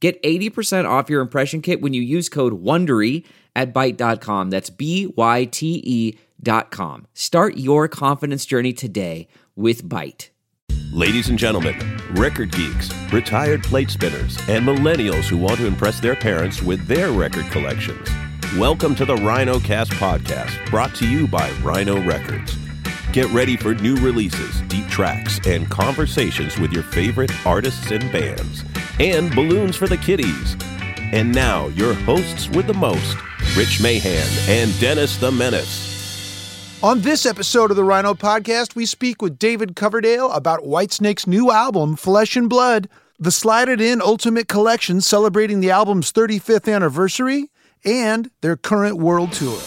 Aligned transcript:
Get 0.00 0.22
80% 0.22 0.88
off 0.88 1.10
your 1.10 1.20
impression 1.20 1.60
kit 1.60 1.80
when 1.80 1.92
you 1.92 2.00
use 2.00 2.28
code 2.28 2.62
WONDERY 2.62 3.24
at 3.56 3.74
Byte.com. 3.74 4.50
That's 4.50 4.70
B-Y-T-E 4.70 6.18
dot 6.40 6.70
com. 6.70 7.08
Start 7.14 7.56
your 7.56 7.88
confidence 7.88 8.46
journey 8.46 8.72
today 8.72 9.26
with 9.56 9.82
Byte. 9.82 10.28
Ladies 10.92 11.28
and 11.28 11.36
gentlemen, 11.36 11.76
record 12.12 12.52
geeks, 12.52 12.90
retired 13.12 13.64
plate 13.64 13.90
spinners, 13.90 14.38
and 14.48 14.64
millennials 14.64 15.24
who 15.24 15.36
want 15.36 15.56
to 15.56 15.66
impress 15.66 15.98
their 15.98 16.14
parents 16.14 16.62
with 16.62 16.86
their 16.86 17.10
record 17.10 17.46
collections. 17.46 18.08
Welcome 18.56 18.94
to 18.94 19.04
the 19.04 19.16
Rhino 19.16 19.58
Cast 19.58 19.90
podcast, 19.92 20.70
brought 20.70 20.94
to 20.94 21.08
you 21.10 21.26
by 21.26 21.50
Rhino 21.60 22.00
Records. 22.04 22.56
Get 23.12 23.28
ready 23.32 23.56
for 23.56 23.74
new 23.74 23.96
releases, 23.96 24.60
deep 24.62 24.86
tracks, 24.86 25.40
and 25.44 25.68
conversations 25.68 26.56
with 26.56 26.72
your 26.72 26.84
favorite 26.84 27.32
artists 27.44 27.90
and 27.90 28.12
bands 28.12 28.62
and 29.00 29.34
balloons 29.34 29.76
for 29.76 29.86
the 29.86 29.96
kiddies. 29.96 30.56
And 31.12 31.32
now, 31.32 31.68
your 31.68 31.94
hosts 31.94 32.48
with 32.48 32.66
the 32.66 32.74
most 32.74 33.16
Rich 33.56 33.80
Mahan 33.80 34.28
and 34.48 34.78
Dennis 34.80 35.16
the 35.16 35.32
Menace. 35.32 35.88
On 36.82 37.00
this 37.00 37.26
episode 37.26 37.70
of 37.70 37.76
the 37.76 37.84
Rhino 37.84 38.14
Podcast, 38.14 38.76
we 38.76 38.86
speak 38.86 39.20
with 39.20 39.38
David 39.38 39.74
Coverdale 39.74 40.30
about 40.30 40.64
Whitesnake's 40.64 41.26
new 41.26 41.50
album, 41.50 41.96
Flesh 41.96 42.36
and 42.36 42.48
Blood, 42.48 42.88
the 43.18 43.32
Slide 43.32 43.68
It 43.68 43.80
In 43.80 44.00
Ultimate 44.00 44.46
Collection 44.46 45.00
celebrating 45.00 45.58
the 45.58 45.70
album's 45.70 46.12
35th 46.12 46.72
anniversary, 46.72 47.50
and 47.84 48.30
their 48.42 48.56
current 48.56 48.98
world 48.98 49.32
tour. 49.32 49.58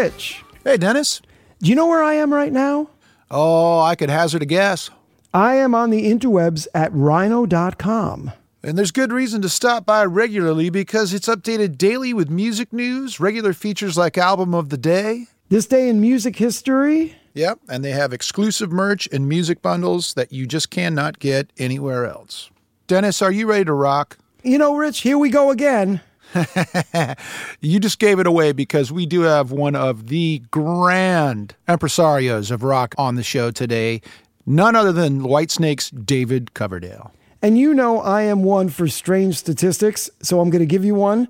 Rich. 0.00 0.42
Hey, 0.64 0.78
Dennis. 0.78 1.20
Do 1.58 1.68
you 1.68 1.74
know 1.74 1.86
where 1.86 2.02
I 2.02 2.14
am 2.14 2.32
right 2.32 2.52
now? 2.52 2.88
Oh, 3.30 3.80
I 3.80 3.94
could 3.96 4.08
hazard 4.08 4.40
a 4.40 4.46
guess. 4.46 4.88
I 5.34 5.56
am 5.56 5.74
on 5.74 5.90
the 5.90 6.10
interwebs 6.10 6.66
at 6.74 6.90
rhino.com. 6.94 8.32
And 8.62 8.78
there's 8.78 8.92
good 8.92 9.12
reason 9.12 9.42
to 9.42 9.50
stop 9.50 9.84
by 9.84 10.06
regularly 10.06 10.70
because 10.70 11.12
it's 11.12 11.28
updated 11.28 11.76
daily 11.76 12.14
with 12.14 12.30
music 12.30 12.72
news, 12.72 13.20
regular 13.20 13.52
features 13.52 13.98
like 13.98 14.16
Album 14.16 14.54
of 14.54 14.70
the 14.70 14.78
Day. 14.78 15.26
This 15.50 15.66
day 15.66 15.86
in 15.90 16.00
music 16.00 16.36
history? 16.36 17.16
Yep, 17.34 17.58
and 17.68 17.84
they 17.84 17.90
have 17.90 18.14
exclusive 18.14 18.72
merch 18.72 19.06
and 19.12 19.28
music 19.28 19.60
bundles 19.60 20.14
that 20.14 20.32
you 20.32 20.46
just 20.46 20.70
cannot 20.70 21.18
get 21.18 21.52
anywhere 21.58 22.06
else. 22.06 22.48
Dennis, 22.86 23.20
are 23.20 23.30
you 23.30 23.46
ready 23.46 23.66
to 23.66 23.74
rock? 23.74 24.16
You 24.42 24.56
know, 24.56 24.74
Rich, 24.76 25.00
here 25.00 25.18
we 25.18 25.28
go 25.28 25.50
again. 25.50 26.00
You 27.60 27.78
just 27.78 27.98
gave 27.98 28.18
it 28.18 28.26
away 28.26 28.52
because 28.52 28.90
we 28.90 29.06
do 29.06 29.22
have 29.22 29.52
one 29.52 29.76
of 29.76 30.08
the 30.08 30.42
grand 30.50 31.54
impresarios 31.68 32.50
of 32.50 32.62
rock 32.62 32.94
on 32.96 33.16
the 33.16 33.22
show 33.22 33.50
today, 33.50 34.00
none 34.46 34.76
other 34.76 34.92
than 34.92 35.20
Whitesnake's 35.20 35.90
David 35.90 36.54
Coverdale. 36.54 37.12
And 37.42 37.58
you 37.58 37.72
know 37.74 38.00
I 38.00 38.22
am 38.22 38.42
one 38.42 38.68
for 38.68 38.88
strange 38.88 39.36
statistics, 39.36 40.10
so 40.22 40.40
I'm 40.40 40.50
going 40.50 40.60
to 40.60 40.66
give 40.66 40.84
you 40.84 40.94
one. 40.94 41.28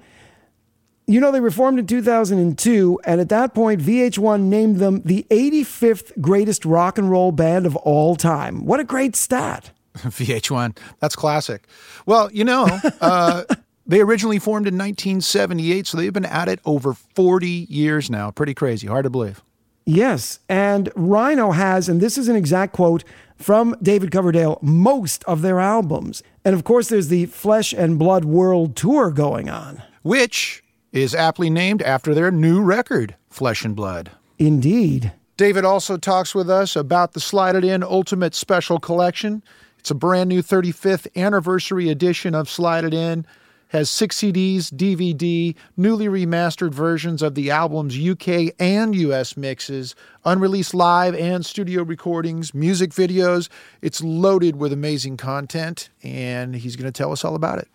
You 1.06 1.18
know, 1.20 1.32
they 1.32 1.40
were 1.40 1.50
formed 1.50 1.80
in 1.80 1.86
2002, 1.88 3.00
and 3.04 3.20
at 3.20 3.28
that 3.30 3.52
point, 3.52 3.80
VH1 3.80 4.42
named 4.42 4.76
them 4.76 5.02
the 5.04 5.26
85th 5.28 6.20
greatest 6.20 6.64
rock 6.64 6.98
and 6.98 7.10
roll 7.10 7.32
band 7.32 7.66
of 7.66 7.74
all 7.76 8.14
time. 8.14 8.64
What 8.64 8.78
a 8.78 8.84
great 8.84 9.16
stat! 9.16 9.72
VH1. 9.96 10.78
That's 11.00 11.16
classic. 11.16 11.66
Well, 12.06 12.30
you 12.32 12.44
know, 12.44 12.66
uh, 13.00 13.42
they 13.86 14.00
originally 14.00 14.38
formed 14.38 14.66
in 14.66 14.74
1978, 14.74 15.86
so 15.86 15.96
they've 15.96 16.12
been 16.12 16.24
at 16.24 16.48
it 16.48 16.60
over 16.64 16.92
40 16.92 17.48
years 17.48 18.10
now. 18.10 18.30
Pretty 18.30 18.54
crazy. 18.54 18.86
Hard 18.86 19.04
to 19.04 19.10
believe. 19.10 19.42
Yes, 19.86 20.38
and 20.48 20.90
Rhino 20.94 21.50
has, 21.50 21.88
and 21.88 22.00
this 22.00 22.16
is 22.16 22.28
an 22.28 22.36
exact 22.36 22.72
quote 22.72 23.02
from 23.36 23.74
David 23.82 24.12
Coverdale, 24.12 24.58
most 24.62 25.24
of 25.24 25.42
their 25.42 25.58
albums. 25.58 26.22
And 26.44 26.54
of 26.54 26.62
course, 26.64 26.88
there's 26.88 27.08
the 27.08 27.26
Flesh 27.26 27.72
and 27.72 27.98
Blood 27.98 28.24
World 28.24 28.76
Tour 28.76 29.10
going 29.10 29.48
on. 29.48 29.82
Which 30.02 30.62
is 30.92 31.14
aptly 31.14 31.50
named 31.50 31.82
after 31.82 32.14
their 32.14 32.30
new 32.30 32.60
record, 32.60 33.16
Flesh 33.30 33.64
and 33.64 33.74
Blood. 33.74 34.10
Indeed. 34.38 35.12
David 35.36 35.64
also 35.64 35.96
talks 35.96 36.34
with 36.34 36.50
us 36.50 36.76
about 36.76 37.12
the 37.12 37.20
Slide 37.20 37.56
It 37.56 37.64
In 37.64 37.82
Ultimate 37.82 38.34
Special 38.34 38.78
Collection. 38.78 39.42
It's 39.78 39.90
a 39.90 39.94
brand 39.94 40.28
new 40.28 40.42
35th 40.42 41.06
anniversary 41.16 41.88
edition 41.88 42.34
of 42.34 42.50
Slide 42.50 42.84
It 42.84 42.92
In. 42.92 43.26
Has 43.70 43.88
six 43.88 44.16
CDs, 44.16 44.64
DVD, 44.64 45.54
newly 45.76 46.06
remastered 46.06 46.74
versions 46.74 47.22
of 47.22 47.36
the 47.36 47.52
album's 47.52 47.96
UK 47.96 48.52
and 48.58 48.96
US 48.96 49.36
mixes, 49.36 49.94
unreleased 50.24 50.74
live 50.74 51.14
and 51.14 51.46
studio 51.46 51.84
recordings, 51.84 52.52
music 52.52 52.90
videos. 52.90 53.48
It's 53.80 54.02
loaded 54.02 54.56
with 54.56 54.72
amazing 54.72 55.18
content, 55.18 55.88
and 56.02 56.56
he's 56.56 56.74
going 56.74 56.92
to 56.92 56.96
tell 56.96 57.12
us 57.12 57.24
all 57.24 57.36
about 57.36 57.60
it. 57.60 57.68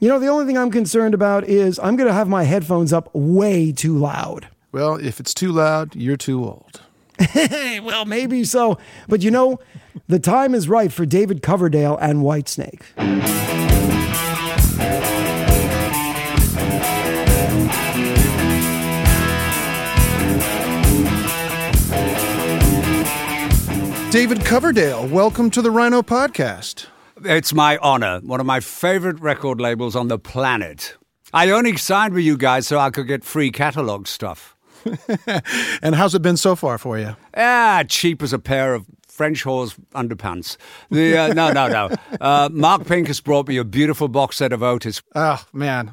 You 0.00 0.08
know, 0.08 0.18
the 0.18 0.26
only 0.26 0.46
thing 0.46 0.58
I'm 0.58 0.72
concerned 0.72 1.14
about 1.14 1.44
is 1.44 1.78
I'm 1.78 1.94
going 1.94 2.08
to 2.08 2.12
have 2.12 2.26
my 2.26 2.42
headphones 2.42 2.92
up 2.92 3.08
way 3.14 3.70
too 3.70 3.96
loud. 3.96 4.48
Well, 4.72 4.96
if 4.96 5.20
it's 5.20 5.32
too 5.32 5.52
loud, 5.52 5.94
you're 5.94 6.16
too 6.16 6.44
old. 6.44 6.80
Well, 7.82 8.04
maybe 8.04 8.44
so. 8.44 8.78
But 9.08 9.22
you 9.22 9.30
know, 9.30 9.60
the 10.08 10.18
time 10.18 10.54
is 10.54 10.68
right 10.68 10.92
for 10.92 11.06
David 11.06 11.40
Coverdale 11.40 11.96
and 11.98 12.20
Whitesnake. 12.20 12.82
David 24.10 24.44
Coverdale, 24.44 25.06
welcome 25.06 25.50
to 25.50 25.62
the 25.62 25.70
Rhino 25.70 26.02
Podcast. 26.02 26.86
It's 27.24 27.54
my 27.54 27.76
honor. 27.76 28.18
One 28.24 28.40
of 28.40 28.46
my 28.46 28.58
favorite 28.58 29.20
record 29.20 29.60
labels 29.60 29.94
on 29.94 30.08
the 30.08 30.18
planet. 30.18 30.96
I 31.32 31.50
only 31.50 31.76
signed 31.76 32.14
with 32.14 32.24
you 32.24 32.36
guys 32.36 32.66
so 32.66 32.80
I 32.80 32.90
could 32.90 33.06
get 33.06 33.22
free 33.22 33.52
catalog 33.52 34.08
stuff. 34.08 34.56
And 35.82 35.94
how's 35.94 36.14
it 36.16 36.22
been 36.22 36.36
so 36.36 36.56
far 36.56 36.76
for 36.76 36.98
you? 36.98 37.14
Ah, 37.36 37.84
cheap 37.88 38.20
as 38.20 38.32
a 38.32 38.40
pair 38.40 38.74
of 38.74 38.84
French 39.06 39.44
horse 39.44 39.76
underpants. 39.94 40.56
The 40.90 41.16
uh, 41.16 41.32
no, 41.32 41.52
no, 41.52 41.68
no. 41.68 41.90
Uh, 42.20 42.48
Mark 42.52 42.82
Pinkus 42.82 43.22
brought 43.22 43.46
me 43.46 43.58
a 43.58 43.64
beautiful 43.64 44.08
box 44.08 44.36
set 44.38 44.52
of 44.52 44.62
Otis. 44.62 45.02
Oh, 45.14 45.44
man. 45.52 45.92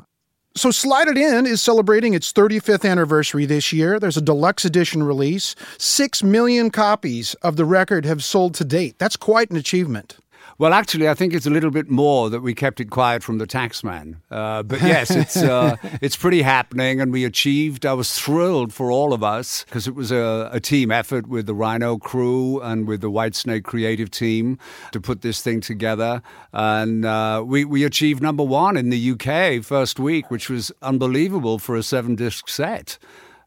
So 0.58 0.72
Slide 0.72 1.08
It 1.08 1.20
In 1.20 1.46
is 1.46 1.62
celebrating 1.62 2.16
its 2.16 2.34
35th 2.34 2.84
anniversary 2.84 3.46
this 3.46 3.72
year. 3.72 4.00
There's 4.00 4.18
a 4.18 4.22
deluxe 4.22 4.66
edition 4.66 5.04
release. 5.04 5.54
Six 5.78 6.24
million 6.24 6.72
copies 6.72 7.36
of 7.44 7.58
the 7.58 7.66
record 7.66 8.06
have 8.06 8.24
sold 8.24 8.56
to 8.56 8.66
date. 8.66 8.98
That's 8.98 9.16
quite 9.16 9.52
an 9.52 9.58
achievement. 9.58 10.18
Well, 10.60 10.74
actually, 10.74 11.08
I 11.08 11.14
think 11.14 11.36
it's 11.36 11.46
a 11.46 11.52
little 11.52 11.70
bit 11.70 11.88
more 11.88 12.32
that 12.32 12.42
we 12.42 12.56
kept 12.56 12.80
it 12.80 12.90
quiet 12.90 13.22
from 13.22 13.38
the 13.38 13.46
taxman. 13.46 14.16
Uh, 14.32 14.64
but 14.64 14.82
yes, 14.82 15.12
it's 15.12 15.38
uh, 15.38 15.76
it's 16.02 16.16
pretty 16.16 16.42
happening, 16.42 17.00
and 17.00 17.14
we 17.14 17.26
achieved. 17.26 17.86
I 17.86 17.94
was 17.94 18.18
thrilled 18.18 18.74
for 18.74 18.90
all 18.90 19.14
of 19.14 19.24
us 19.24 19.64
because 19.66 19.88
it 19.88 19.94
was 19.94 20.12
a, 20.12 20.50
a 20.52 20.60
team 20.60 20.90
effort 20.90 21.28
with 21.28 21.46
the 21.46 21.54
Rhino 21.54 22.00
crew 22.00 22.60
and 22.62 22.88
with 22.88 23.02
the 23.02 23.12
Whitesnake 23.12 23.66
creative 23.66 24.10
team 24.10 24.58
to 24.94 25.00
put 25.00 25.22
this 25.22 25.44
thing 25.44 25.62
together, 25.62 26.24
and 26.52 27.06
uh, 27.06 27.44
we 27.46 27.64
we 27.64 27.84
achieved 27.84 28.24
number 28.24 28.44
one 28.44 28.78
in 28.78 28.90
the 28.90 29.12
UK 29.12 29.64
first 29.64 30.00
week, 30.00 30.32
which 30.32 30.50
was 30.50 30.72
unbelievable 30.82 31.60
for 31.60 31.76
a 31.76 31.84
seven 31.84 32.16
disc 32.16 32.50
set. 32.50 32.98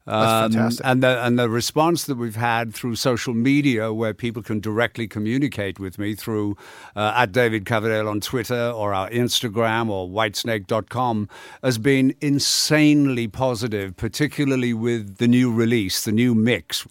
Um, 0.06 0.52
fantastic. 0.52 0.86
And 0.86 1.02
the 1.02 1.24
and 1.24 1.38
the 1.38 1.48
response 1.48 2.04
that 2.04 2.16
we've 2.16 2.36
had 2.36 2.74
through 2.74 2.96
social 2.96 3.34
media, 3.34 3.92
where 3.92 4.14
people 4.14 4.42
can 4.42 4.58
directly 4.58 5.06
communicate 5.06 5.78
with 5.78 5.98
me 5.98 6.14
through 6.14 6.56
uh, 6.96 7.12
at 7.16 7.32
David 7.32 7.66
Coverdale 7.66 8.08
on 8.08 8.20
Twitter 8.20 8.70
or 8.70 8.94
our 8.94 9.10
Instagram 9.10 9.88
or 9.88 10.08
Whitesnake.com, 10.08 11.28
has 11.62 11.78
been 11.78 12.14
insanely 12.20 13.28
positive, 13.28 13.96
particularly 13.96 14.72
with 14.72 15.18
the 15.18 15.28
new 15.28 15.52
release, 15.52 16.04
the 16.04 16.12
new 16.12 16.34
mix. 16.34 16.86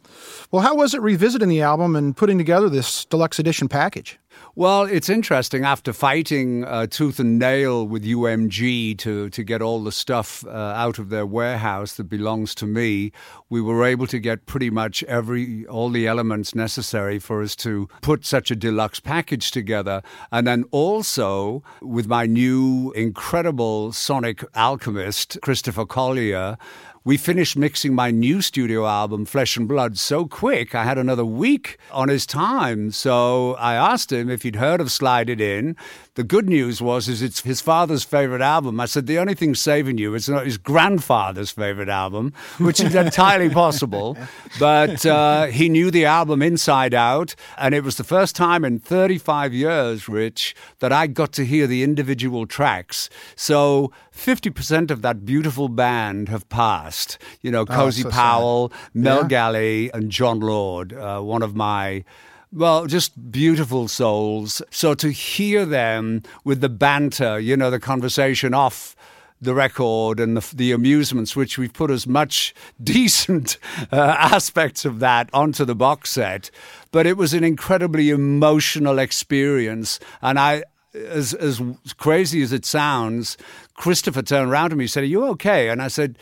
Well, 0.52 0.62
how 0.62 0.76
was 0.76 0.94
it 0.94 1.02
revisiting 1.02 1.50
the 1.50 1.62
album 1.62 1.96
and 1.96 2.16
putting 2.16 2.38
together 2.38 2.70
this 2.70 3.06
deluxe 3.06 3.40
edition 3.40 3.68
package? 3.68 4.20
Well, 4.60 4.84
it's 4.84 5.08
interesting. 5.08 5.64
After 5.64 5.94
fighting 5.94 6.66
uh, 6.66 6.88
tooth 6.88 7.18
and 7.18 7.40
nail 7.40 7.88
with 7.88 8.04
UMG 8.04 8.98
to, 8.98 9.30
to 9.30 9.42
get 9.42 9.62
all 9.62 9.82
the 9.82 9.92
stuff 9.94 10.46
uh, 10.46 10.50
out 10.50 11.00
of 11.00 11.08
their 11.08 11.26
warehouse 11.26 11.96
that 11.96 12.10
belongs 12.10 12.54
to 12.56 12.66
me, 12.66 13.14
we 13.50 13.62
were 13.62 13.86
able 13.86 14.06
to 14.08 14.20
get 14.20 14.48
pretty 14.48 14.70
much 14.70 15.02
every 15.04 15.66
all 15.68 15.88
the 15.88 16.08
elements 16.08 16.54
necessary 16.54 17.20
for 17.20 17.42
us 17.42 17.56
to 17.56 17.88
put 18.02 18.26
such 18.26 18.52
a 18.52 18.56
deluxe 18.58 19.00
package 19.00 19.52
together. 19.52 20.02
And 20.30 20.46
then 20.46 20.66
also 20.72 21.64
with 21.82 22.08
my 22.08 22.26
new 22.26 22.92
incredible 22.98 23.94
sonic 23.94 24.44
alchemist, 24.56 25.38
Christopher 25.42 25.86
Collier. 25.86 26.58
We 27.06 27.16
finished 27.16 27.56
mixing 27.56 27.96
my 27.96 28.12
new 28.12 28.42
studio 28.42 28.86
album, 28.86 29.24
Flesh 29.25 29.56
and 29.56 29.69
Blood, 29.69 29.98
so 29.98 30.25
quick. 30.25 30.75
I 30.75 30.84
had 30.84 30.98
another 30.98 31.24
week 31.24 31.78
on 31.92 32.10
his 32.10 32.25
time. 32.25 32.92
So 32.92 33.54
I 33.56 33.75
asked 33.75 34.12
him 34.12 34.30
if 34.30 34.44
he'd 34.44 34.57
heard 34.57 34.81
of 34.81 34.92
Slide 34.92 35.30
It 35.30 35.40
In. 35.40 35.78
The 36.19 36.25
good 36.25 36.50
news 36.50 36.81
was 36.81 37.07
is 37.07 37.21
it's 37.21 37.39
his 37.44 37.62
father's 37.62 38.04
favorite 38.04 38.42
album. 38.42 38.81
I 38.81 38.88
said 38.88 39.07
the 39.07 39.18
only 39.19 39.36
thing 39.36 39.56
saving 39.56 39.98
you 40.00 40.16
is 40.16 40.27
not 40.27 40.44
his 40.45 40.57
grandfather's 40.57 41.50
favorite 41.50 41.88
album, 41.88 42.33
which 42.57 42.81
is 42.81 42.94
entirely 42.94 43.48
possible. 43.63 44.18
But 44.60 45.06
uh, 45.06 45.45
he 45.45 45.69
knew 45.69 45.89
the 45.89 46.04
album 46.04 46.42
inside 46.42 46.94
out, 46.94 47.36
and 47.57 47.74
it 47.74 47.86
was 47.86 47.95
the 47.95 48.04
first 48.04 48.36
time 48.36 48.66
in 48.66 48.80
35 48.80 49.54
years, 49.54 50.10
Rich, 50.10 50.56
that 50.80 50.92
I 50.92 51.07
got 51.07 51.31
to 51.39 51.45
hear 51.45 51.68
the 51.68 51.83
individual 51.83 52.45
tracks. 52.45 53.10
So 53.38 53.94
50% 54.13 54.92
of 54.92 55.01
that 55.01 55.24
beautiful 55.24 55.69
band 55.69 56.27
have 56.27 56.50
passed. 56.50 57.18
You 57.42 57.51
know, 57.51 57.66
Cozy 57.66 58.01
so 58.01 58.10
sad. 58.10 58.16
Powell, 58.18 58.74
Mel 58.94 59.21
Yeah. 59.21 59.27
Galley, 59.30 59.89
and 59.94 60.12
Jon 60.12 60.42
Lord, 60.42 60.92
uh, 60.92 61.21
one 61.21 61.44
of 61.44 61.56
my. 61.56 62.04
Well, 62.51 62.88
just 62.88 63.31
beautiful 63.31 63.88
souls. 63.88 64.63
So 64.72 64.96
to 64.96 65.12
hear 65.12 65.68
them 65.68 66.24
with 66.44 66.62
the 66.62 66.69
banter, 66.69 67.40
you 67.40 67.56
know, 67.56 67.69
the 67.69 67.80
conversation 67.80 68.56
off 68.56 68.96
the 69.40 69.54
record 69.54 70.19
and 70.19 70.36
the, 70.36 70.56
the 70.56 70.72
amusements, 70.72 71.36
which 71.36 71.60
we've 71.60 71.74
put 71.74 71.92
as 71.92 72.07
much 72.07 72.56
decent 72.84 73.60
uh, 73.92 74.16
aspects 74.18 74.84
of 74.84 75.00
that 75.00 75.30
onto 75.31 75.63
the 75.63 75.75
box 75.75 76.10
set. 76.10 76.50
But 76.92 77.06
it 77.06 77.18
was 77.18 77.36
an 77.36 77.44
incredibly 77.44 78.10
emotional 78.10 78.98
experience. 78.98 80.00
And 80.24 80.40
I, 80.40 80.63
as, 80.95 81.36
as 81.36 81.62
crazy 81.98 82.42
as 82.42 82.52
it 82.52 82.66
sounds, 82.66 83.38
Christopher 83.75 84.24
turned 84.24 84.50
around 84.50 84.72
to 84.72 84.75
me 84.75 84.86
and 84.86 84.92
said, 84.92 85.04
Are 85.04 85.07
you 85.07 85.24
okay? 85.28 85.69
And 85.69 85.84
I 85.84 85.88
said, 85.88 86.18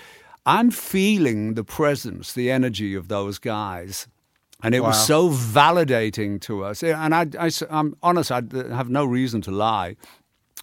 I'm 0.46 0.72
feeling 0.72 1.54
the 1.54 1.64
presence, 1.64 2.34
the 2.34 2.52
energy 2.52 2.96
of 2.96 3.08
those 3.08 3.40
guys. 3.40 4.08
And 4.64 4.74
it 4.74 4.82
was 4.82 5.06
so 5.06 5.30
validating 5.30 6.42
to 6.42 6.64
us. 6.64 6.82
And 6.82 7.14
I, 7.14 7.28
I, 7.40 7.52
am 7.70 7.96
honest, 8.02 8.32
I 8.32 8.42
have 8.72 8.90
no 8.90 9.06
reason 9.06 9.40
to 9.42 9.52
lie 9.52 9.96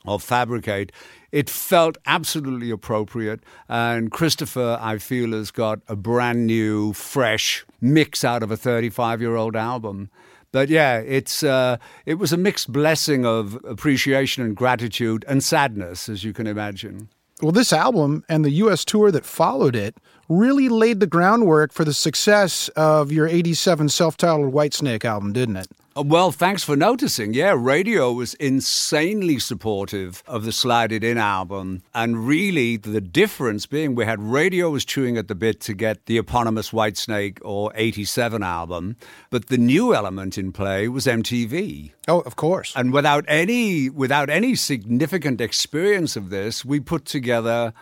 or 0.05 0.19
fabricate. 0.19 0.91
It 1.31 1.49
felt 1.49 1.97
absolutely 2.07 2.71
appropriate. 2.71 3.41
And 3.69 4.11
Christopher, 4.11 4.79
I 4.81 4.99
feel, 4.99 5.33
has 5.33 5.51
got 5.51 5.81
a 5.89 5.97
brand 5.97 6.47
new, 6.47 6.93
fresh 6.93 7.65
mix 7.81 8.25
out 8.25 8.43
of 8.43 8.51
a 8.51 8.57
35 8.57 9.21
year 9.21 9.37
old 9.37 9.57
album. 9.57 10.11
But 10.53 10.69
yeah, 10.69 10.99
it's 10.99 11.43
uh, 11.43 11.79
it 12.07 12.15
was 12.15 12.33
a 12.33 12.37
mixed 12.37 12.71
blessing 12.71 13.27
of 13.27 13.59
appreciation 13.65 14.45
and 14.45 14.55
gratitude 14.55 15.25
and 15.27 15.43
sadness, 15.43 16.09
as 16.09 16.23
you 16.23 16.33
can 16.33 16.47
imagine. 16.47 17.09
Well, 17.43 17.53
this 17.53 17.73
album 17.73 18.25
and 18.29 18.45
the 18.45 18.51
U.S. 18.51 18.85
tour 18.85 19.11
that 19.11 19.27
followed 19.27 19.75
it 19.75 19.97
really 20.29 20.69
laid 20.69 21.01
the 21.01 21.07
groundwork 21.07 21.73
for 21.73 21.85
the 21.85 21.93
success 21.93 22.69
of 22.71 23.11
your 23.11 23.27
87 23.27 23.89
self 23.89 24.17
titled 24.17 24.53
Whitesnake 24.53 25.05
album, 25.05 25.33
didn't 25.33 25.57
it? 25.57 25.69
Uh, 25.97 26.03
Well, 26.03 26.33
thanks 26.33 26.65
for 26.65 26.77
noticing. 26.77 27.35
Yeah, 27.35 27.55
radio 27.57 28.13
was 28.13 28.35
insanely 28.35 29.39
supportive 29.39 30.23
of 30.27 30.45
the 30.45 30.51
Slide 30.53 30.91
It 30.91 31.05
In 31.05 31.19
album. 31.19 31.83
And 31.95 32.27
really, 32.27 32.77
the 32.77 33.01
difference 33.01 33.67
being 33.67 33.95
we 33.95 34.05
had 34.05 34.21
radio 34.21 34.71
was 34.71 34.85
chewing 34.85 35.17
at 35.17 35.29
the 35.29 35.35
bit 35.37 35.61
to 35.63 35.75
get 35.75 36.07
the 36.07 36.19
eponymous 36.19 36.71
Whitesnake 36.71 37.39
or 37.43 37.71
87 37.77 38.43
album. 38.43 38.97
But 39.31 39.47
the 39.47 39.59
new 39.59 39.95
element 39.95 40.37
in 40.37 40.51
play 40.53 40.89
was 40.89 41.07
MTV. 41.07 41.93
Oh, 42.09 42.21
of 42.21 42.35
course. 42.35 42.73
And 42.75 42.93
without 42.93 43.25
any 43.29 43.89
without 43.89 44.29
any 44.31 44.57
significant 44.57 45.41
experience 45.41 46.17
of 46.17 46.31
this, 46.31 46.65
we 46.65 46.81
put 46.81 47.05
together 47.05 47.73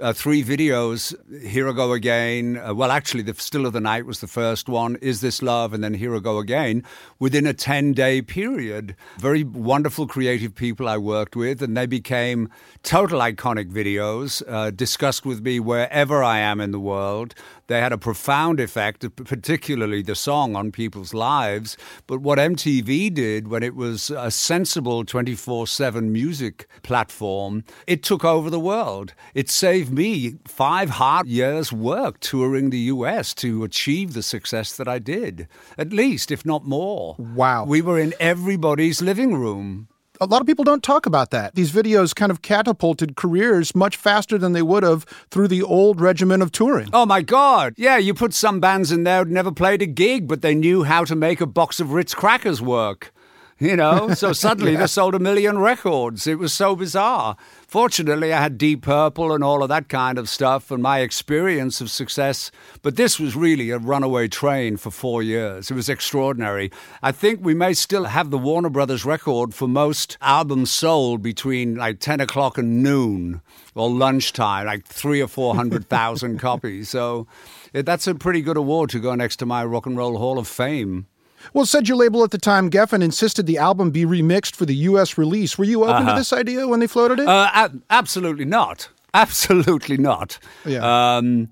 uh, 0.00 0.12
three 0.12 0.44
videos. 0.44 1.14
Here 1.44 1.68
I 1.68 1.72
go 1.72 1.92
again. 1.92 2.56
Uh, 2.58 2.74
well, 2.74 2.90
actually, 2.90 3.22
the 3.22 3.34
Still 3.34 3.66
of 3.66 3.72
the 3.72 3.80
Night 3.80 4.06
was 4.06 4.20
the 4.20 4.26
first 4.26 4.68
one. 4.68 4.96
Is 4.96 5.20
this 5.20 5.42
love? 5.42 5.72
And 5.72 5.82
then 5.82 5.94
Here 5.94 6.14
I 6.14 6.20
go 6.20 6.38
again. 6.38 6.84
Within 7.18 7.46
a 7.46 7.54
ten 7.54 7.92
day 7.92 8.22
period, 8.22 8.94
very 9.18 9.44
wonderful 9.44 10.06
creative 10.06 10.54
people 10.54 10.88
I 10.88 10.98
worked 10.98 11.34
with, 11.34 11.62
and 11.62 11.76
they 11.76 11.86
became 11.86 12.48
total 12.82 13.20
iconic 13.20 13.70
videos. 13.70 14.42
Uh, 14.46 14.70
discussed 14.70 15.26
with 15.26 15.42
me 15.42 15.60
wherever 15.60 16.22
I 16.22 16.38
am 16.38 16.60
in 16.60 16.70
the 16.70 16.80
world. 16.80 17.34
They 17.68 17.80
had 17.80 17.92
a 17.92 17.98
profound 17.98 18.60
effect, 18.60 19.04
particularly 19.14 20.00
the 20.00 20.14
song 20.14 20.56
on 20.56 20.72
people's 20.72 21.12
lives. 21.12 21.76
But 22.06 22.20
what 22.20 22.38
MTV 22.38 23.12
did 23.12 23.48
when 23.48 23.62
it 23.62 23.74
was 23.74 24.08
a 24.10 24.30
sensible 24.30 25.04
24 25.04 25.66
7 25.66 26.10
music 26.10 26.66
platform, 26.82 27.64
it 27.86 28.02
took 28.02 28.24
over 28.24 28.48
the 28.48 28.58
world. 28.58 29.12
It 29.34 29.50
saved 29.50 29.87
me 29.90 30.36
five 30.46 30.90
hard 30.90 31.26
years' 31.26 31.72
work 31.72 32.20
touring 32.20 32.70
the 32.70 32.78
US 32.94 33.34
to 33.34 33.64
achieve 33.64 34.14
the 34.14 34.22
success 34.22 34.76
that 34.76 34.88
I 34.88 34.98
did, 34.98 35.48
at 35.76 35.92
least, 35.92 36.30
if 36.30 36.44
not 36.44 36.64
more. 36.64 37.16
Wow. 37.18 37.64
We 37.64 37.82
were 37.82 37.98
in 37.98 38.14
everybody's 38.20 39.02
living 39.02 39.34
room. 39.34 39.88
a 40.20 40.26
lot 40.26 40.40
of 40.40 40.46
people 40.48 40.64
don't 40.64 40.82
talk 40.82 41.06
about 41.06 41.30
that. 41.30 41.54
These 41.54 41.70
videos 41.70 42.12
kind 42.14 42.32
of 42.32 42.42
catapulted 42.42 43.14
careers 43.16 43.74
much 43.74 43.96
faster 43.96 44.36
than 44.36 44.52
they 44.52 44.62
would 44.62 44.82
have 44.82 45.04
through 45.30 45.46
the 45.48 45.62
old 45.62 46.00
regimen 46.00 46.42
of 46.42 46.50
touring. 46.50 46.88
Oh 46.92 47.06
my 47.06 47.22
God. 47.22 47.74
Yeah, 47.76 47.98
you 47.98 48.14
put 48.14 48.34
some 48.34 48.58
bands 48.58 48.90
in 48.90 49.04
there 49.04 49.20
who'd 49.20 49.30
never 49.30 49.52
played 49.52 49.80
a 49.80 49.86
gig, 49.86 50.26
but 50.26 50.42
they 50.42 50.54
knew 50.56 50.82
how 50.82 51.04
to 51.04 51.14
make 51.14 51.40
a 51.40 51.46
box 51.46 51.78
of 51.78 51.92
Ritz 51.92 52.14
crackers 52.14 52.60
work. 52.60 53.12
You 53.60 53.74
know, 53.74 54.14
so 54.14 54.32
suddenly 54.34 54.76
they 54.76 54.86
sold 54.86 55.16
a 55.16 55.18
million 55.18 55.58
records. 55.58 56.26
It 56.28 56.38
was 56.38 56.52
so 56.52 56.76
bizarre. 56.76 57.36
Fortunately, 57.66 58.32
I 58.32 58.40
had 58.40 58.56
Deep 58.56 58.82
Purple 58.82 59.32
and 59.32 59.42
all 59.42 59.62
of 59.62 59.68
that 59.68 59.88
kind 59.88 60.16
of 60.16 60.28
stuff 60.28 60.70
and 60.70 60.82
my 60.82 61.00
experience 61.00 61.80
of 61.80 61.90
success. 61.90 62.52
But 62.82 62.96
this 62.96 63.18
was 63.18 63.34
really 63.34 63.70
a 63.70 63.78
runaway 63.78 64.28
train 64.28 64.76
for 64.76 64.90
four 64.92 65.24
years. 65.24 65.70
It 65.70 65.74
was 65.74 65.88
extraordinary. 65.88 66.70
I 67.02 67.10
think 67.10 67.40
we 67.42 67.54
may 67.54 67.74
still 67.74 68.04
have 68.04 68.30
the 68.30 68.38
Warner 68.38 68.70
Brothers 68.70 69.04
record 69.04 69.52
for 69.54 69.66
most 69.66 70.16
albums 70.20 70.70
sold 70.70 71.20
between 71.20 71.74
like 71.74 71.98
10 71.98 72.20
o'clock 72.20 72.58
and 72.58 72.82
noon 72.82 73.42
or 73.74 73.90
lunchtime, 73.90 74.66
like 74.66 74.86
three 74.86 75.20
or 75.20 75.28
400,000 75.28 76.38
copies. 76.40 76.90
So 76.90 77.26
that's 77.72 78.06
a 78.06 78.14
pretty 78.14 78.40
good 78.40 78.56
award 78.56 78.90
to 78.90 79.00
go 79.00 79.16
next 79.16 79.36
to 79.36 79.46
my 79.46 79.64
Rock 79.64 79.86
and 79.86 79.96
Roll 79.96 80.16
Hall 80.16 80.38
of 80.38 80.46
Fame. 80.46 81.06
Well, 81.52 81.66
said 81.66 81.88
your 81.88 81.96
label 81.96 82.24
at 82.24 82.30
the 82.30 82.38
time, 82.38 82.70
Geffen, 82.70 83.02
insisted 83.02 83.46
the 83.46 83.58
album 83.58 83.90
be 83.90 84.04
remixed 84.04 84.54
for 84.54 84.66
the 84.66 84.74
U.S. 84.74 85.16
release. 85.18 85.56
Were 85.58 85.64
you 85.64 85.84
open 85.84 86.06
to 86.06 86.14
this 86.14 86.32
idea 86.32 86.66
when 86.68 86.80
they 86.80 86.86
floated 86.86 87.20
it? 87.20 87.28
Uh, 87.28 87.68
absolutely 87.90 88.44
not. 88.44 88.88
Absolutely 89.14 89.96
not. 89.96 90.38
Yeah. 90.66 91.16
Um, 91.16 91.48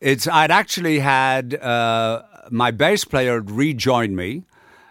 it's. 0.00 0.26
I'd 0.26 0.50
actually 0.50 0.98
had 0.98 1.54
uh, 1.54 2.22
my 2.50 2.72
bass 2.72 3.04
player 3.04 3.34
had 3.34 3.48
rejoined 3.50 4.16
me, 4.16 4.42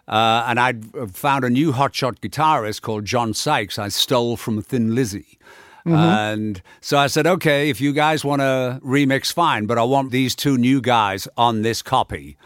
uh, 0.07 0.45
and 0.47 0.57
I'd 0.57 1.11
found 1.13 1.43
a 1.43 1.49
new 1.49 1.73
hotshot 1.73 2.19
guitarist 2.21 2.81
called 2.81 3.03
John 3.03 3.33
Sykes. 3.33 3.77
I 3.77 3.89
stole 3.89 4.37
from 4.37 4.61
Thin 4.61 4.95
Lizzy. 4.95 5.37
And 5.85 6.63
so 6.81 6.97
I 6.97 7.07
said, 7.07 7.27
okay, 7.27 7.69
if 7.69 7.79
you 7.79 7.93
guys 7.93 8.25
want 8.25 8.39
to 8.41 8.79
remix, 8.83 9.31
fine, 9.31 9.67
but 9.67 9.77
I 9.77 9.83
want 9.83 10.09
these 10.09 10.33
two 10.33 10.57
new 10.57 10.81
guys 10.81 11.27
on 11.37 11.61
this 11.61 11.83
copy. 11.83 12.37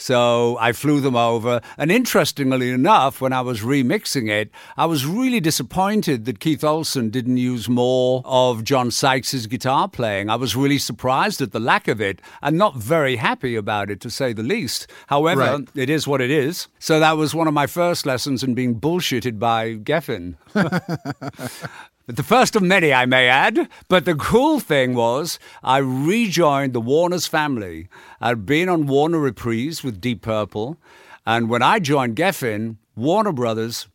So 0.00 0.56
I 0.58 0.70
flew 0.72 1.00
them 1.00 1.16
over. 1.16 1.60
And 1.76 1.90
interestingly 1.92 2.70
enough, 2.70 3.20
when 3.20 3.32
I 3.32 3.40
was 3.40 3.60
remixing 3.62 4.30
it, 4.30 4.50
I 4.76 4.86
was 4.86 5.04
really 5.04 5.40
disappointed 5.40 6.24
that 6.24 6.38
Keith 6.40 6.62
Olsen 6.62 7.10
didn't 7.10 7.36
use 7.38 7.68
more 7.68 8.22
of 8.24 8.62
John 8.62 8.90
Sykes' 8.92 9.46
guitar 9.46 9.88
playing. 9.88 10.30
I 10.30 10.36
was 10.36 10.54
really 10.54 10.78
surprised 10.78 11.40
at 11.42 11.50
the 11.52 11.60
lack 11.60 11.88
of 11.88 12.00
it 12.00 12.22
and 12.40 12.56
not 12.56 12.76
very 12.76 13.16
happy 13.16 13.56
about 13.56 13.90
it, 13.90 14.00
to 14.02 14.08
say 14.10 14.32
the 14.32 14.42
least. 14.44 14.86
However, 15.08 15.40
Right. 15.40 15.68
it 15.74 15.90
is 15.90 16.06
what 16.06 16.20
it 16.20 16.30
is. 16.30 16.68
So 16.78 17.00
that 17.00 17.16
was 17.16 17.34
one 17.34 17.48
of 17.48 17.54
my 17.54 17.66
first 17.66 18.06
lessons 18.06 18.42
in 18.44 18.54
being 18.54 18.80
bullshitted 18.80 19.38
by 19.40 19.74
Geffen. 19.74 20.36
The 22.08 22.22
first 22.22 22.56
of 22.56 22.62
many, 22.62 22.90
I 22.90 23.04
may 23.04 23.28
add. 23.28 23.68
But 23.86 24.06
the 24.06 24.14
cool 24.14 24.60
thing 24.60 24.94
was, 24.94 25.38
I 25.62 25.76
rejoined 25.76 26.72
the 26.72 26.80
Warner's 26.80 27.26
family. 27.26 27.88
I'd 28.18 28.46
been 28.46 28.70
on 28.70 28.86
Warner 28.86 29.18
Reprise 29.18 29.84
with 29.84 30.00
Deep 30.00 30.22
Purple. 30.22 30.78
And 31.26 31.50
when 31.50 31.62
I 31.62 31.80
joined 31.80 32.16
Geffen, 32.16 32.76
Warner 32.96 33.32
Brothers 33.32 33.88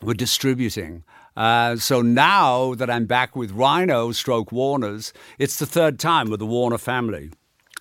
were 0.00 0.14
distributing. 0.14 1.04
Uh, 1.36 1.76
so 1.76 2.00
now 2.00 2.74
that 2.74 2.88
I'm 2.88 3.04
back 3.04 3.36
with 3.36 3.52
Rhino 3.52 4.12
Stroke 4.12 4.50
Warners, 4.50 5.12
it's 5.38 5.58
the 5.58 5.66
third 5.66 5.98
time 5.98 6.30
with 6.30 6.40
the 6.40 6.46
Warner 6.46 6.78
family. 6.78 7.32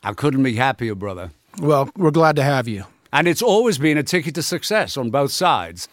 I 0.03 0.11
couldn't 0.11 0.43
be 0.43 0.55
happier, 0.55 0.95
brother. 0.95 1.31
Well, 1.61 1.89
we're 1.95 2.11
glad 2.11 2.35
to 2.35 2.43
have 2.43 2.67
you. 2.67 2.83
And 3.13 3.25
it's 3.25 3.41
always 3.41 3.77
been 3.77 3.97
a 3.97 4.03
ticket 4.03 4.35
to 4.35 4.43
success 4.43 4.97
on 4.97 5.11
both 5.11 5.31
sides. 5.31 5.87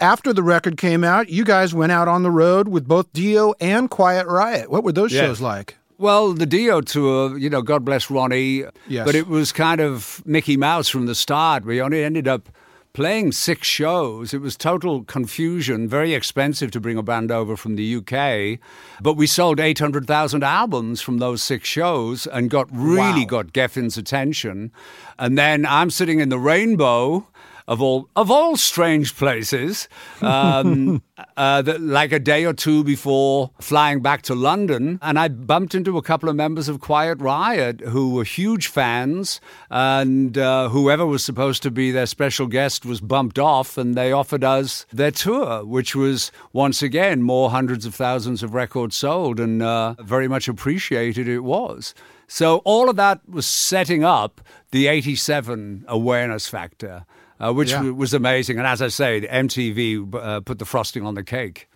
After 0.00 0.32
the 0.32 0.42
record 0.42 0.76
came 0.78 1.04
out, 1.04 1.28
you 1.28 1.44
guys 1.44 1.74
went 1.74 1.92
out 1.92 2.08
on 2.08 2.22
the 2.22 2.30
road 2.30 2.68
with 2.68 2.88
both 2.88 3.12
Dio 3.12 3.52
and 3.60 3.90
Quiet 3.90 4.26
Riot. 4.26 4.70
What 4.70 4.82
were 4.82 4.92
those 4.92 5.12
Yeah. 5.12 5.22
shows 5.26 5.40
like? 5.42 5.76
Well, 5.98 6.32
the 6.32 6.46
Dio 6.46 6.80
tour, 6.80 7.36
you 7.36 7.50
know, 7.50 7.60
God 7.60 7.84
bless 7.84 8.10
Ronnie, 8.10 8.64
Yes. 8.88 9.04
but 9.04 9.14
it 9.14 9.28
was 9.28 9.52
kind 9.52 9.80
of 9.80 10.22
Mickey 10.24 10.56
Mouse 10.56 10.88
from 10.88 11.04
the 11.04 11.14
start. 11.14 11.66
We 11.66 11.82
only 11.82 12.02
ended 12.02 12.26
up 12.26 12.48
playing 12.94 13.30
six 13.32 13.68
shows. 13.68 14.32
It 14.34 14.40
was 14.40 14.56
total 14.56 15.04
confusion, 15.04 15.86
very 15.86 16.14
expensive 16.14 16.70
to 16.72 16.80
bring 16.80 16.96
a 16.96 17.02
band 17.02 17.30
over 17.30 17.54
from 17.56 17.76
the 17.76 17.84
UK, 17.84 18.58
but 19.02 19.14
we 19.18 19.26
sold 19.28 19.60
800,000 19.60 20.42
albums 20.42 21.00
from 21.02 21.18
those 21.18 21.42
six 21.42 21.68
shows 21.68 22.26
and 22.26 22.48
got 22.50 22.66
really 22.72 23.20
Wow. 23.20 23.42
got 23.42 23.52
Geffen's 23.52 23.96
attention. 23.98 24.72
And 25.18 25.36
then 25.38 25.66
I'm 25.66 25.90
sitting 25.90 26.18
in 26.18 26.30
the 26.30 26.38
Rainbow 26.38 27.26
of 27.70 27.80
all 27.80 28.08
of 28.16 28.32
all 28.32 28.56
strange 28.56 29.14
places, 29.16 29.88
um, 30.22 31.00
uh, 31.36 31.62
that, 31.62 31.80
like 31.80 32.10
a 32.10 32.18
day 32.18 32.44
or 32.44 32.52
two 32.52 32.82
before 32.82 33.52
flying 33.60 34.02
back 34.02 34.22
to 34.22 34.34
London, 34.34 34.98
and 35.00 35.16
I 35.16 35.28
bumped 35.28 35.76
into 35.76 35.96
a 35.96 36.02
couple 36.02 36.28
of 36.28 36.34
members 36.34 36.68
of 36.68 36.80
Quiet 36.80 37.20
Riot 37.20 37.80
who 37.82 38.12
were 38.12 38.24
huge 38.24 38.66
fans, 38.66 39.40
and 39.70 40.36
uh, 40.36 40.68
whoever 40.70 41.06
was 41.06 41.22
supposed 41.22 41.62
to 41.62 41.70
be 41.70 41.92
their 41.92 42.06
special 42.06 42.48
guest 42.48 42.84
was 42.84 43.00
bumped 43.00 43.38
off, 43.38 43.78
and 43.78 43.94
they 43.94 44.10
offered 44.10 44.42
us 44.42 44.84
their 44.92 45.12
tour, 45.12 45.64
which 45.64 45.94
was 45.94 46.32
once 46.52 46.82
again 46.82 47.22
more 47.22 47.50
hundreds 47.50 47.86
of 47.86 47.94
thousands 47.94 48.42
of 48.42 48.52
records 48.52 48.96
sold, 48.96 49.38
and 49.38 49.62
uh, 49.62 49.94
very 50.00 50.26
much 50.26 50.48
appreciated 50.48 51.28
it 51.28 51.40
was. 51.40 51.94
So 52.26 52.58
all 52.64 52.90
of 52.90 52.96
that 52.96 53.28
was 53.28 53.46
setting 53.46 54.02
up 54.02 54.40
the 54.72 54.88
87 54.88 55.84
awareness 55.86 56.48
factor 56.48 57.04
uh, 57.40 57.52
which 57.52 57.70
Yeah. 57.70 57.76
w- 57.78 57.94
was 57.94 58.12
amazing. 58.14 58.58
And 58.58 58.66
as 58.66 58.80
I 58.82 58.88
say, 58.88 59.20
MTV 59.22 60.14
uh, 60.14 60.40
put 60.40 60.58
the 60.58 60.64
frosting 60.64 61.04
on 61.04 61.14
the 61.14 61.24
cake. 61.24 61.68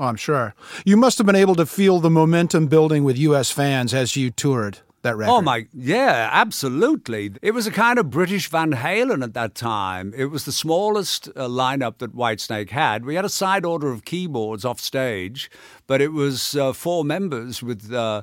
Oh, 0.00 0.04
I'm 0.04 0.16
sure. 0.16 0.54
You 0.84 0.96
must 0.96 1.18
have 1.18 1.26
been 1.26 1.34
able 1.36 1.56
to 1.56 1.66
feel 1.66 1.98
the 1.98 2.10
momentum 2.10 2.68
building 2.68 3.02
with 3.02 3.18
U.S. 3.18 3.50
fans 3.50 3.92
as 3.92 4.14
you 4.14 4.30
toured 4.30 4.78
that 5.02 5.16
record. 5.16 5.32
Oh 5.32 5.40
my, 5.42 5.66
yeah, 5.74 6.28
absolutely. 6.32 7.32
It 7.42 7.52
was 7.52 7.66
a 7.66 7.70
kind 7.72 7.98
of 7.98 8.10
British 8.10 8.48
Van 8.48 8.72
Halen 8.72 9.22
at 9.24 9.34
that 9.34 9.54
time. 9.56 10.12
It 10.16 10.26
was 10.26 10.44
the 10.44 10.52
smallest 10.52 11.28
uh, 11.28 11.48
lineup 11.48 11.98
that 11.98 12.14
Whitesnake 12.14 12.70
had. 12.70 13.04
We 13.04 13.14
had 13.16 13.24
a 13.24 13.28
side 13.28 13.64
order 13.64 13.90
of 13.90 14.04
keyboards 14.04 14.64
off 14.64 14.80
stage, 14.80 15.50
but 15.88 16.00
it 16.00 16.12
was 16.12 16.54
uh, 16.56 16.72
four 16.72 17.04
members 17.04 17.62
with. 17.62 17.92
Uh, 17.92 18.22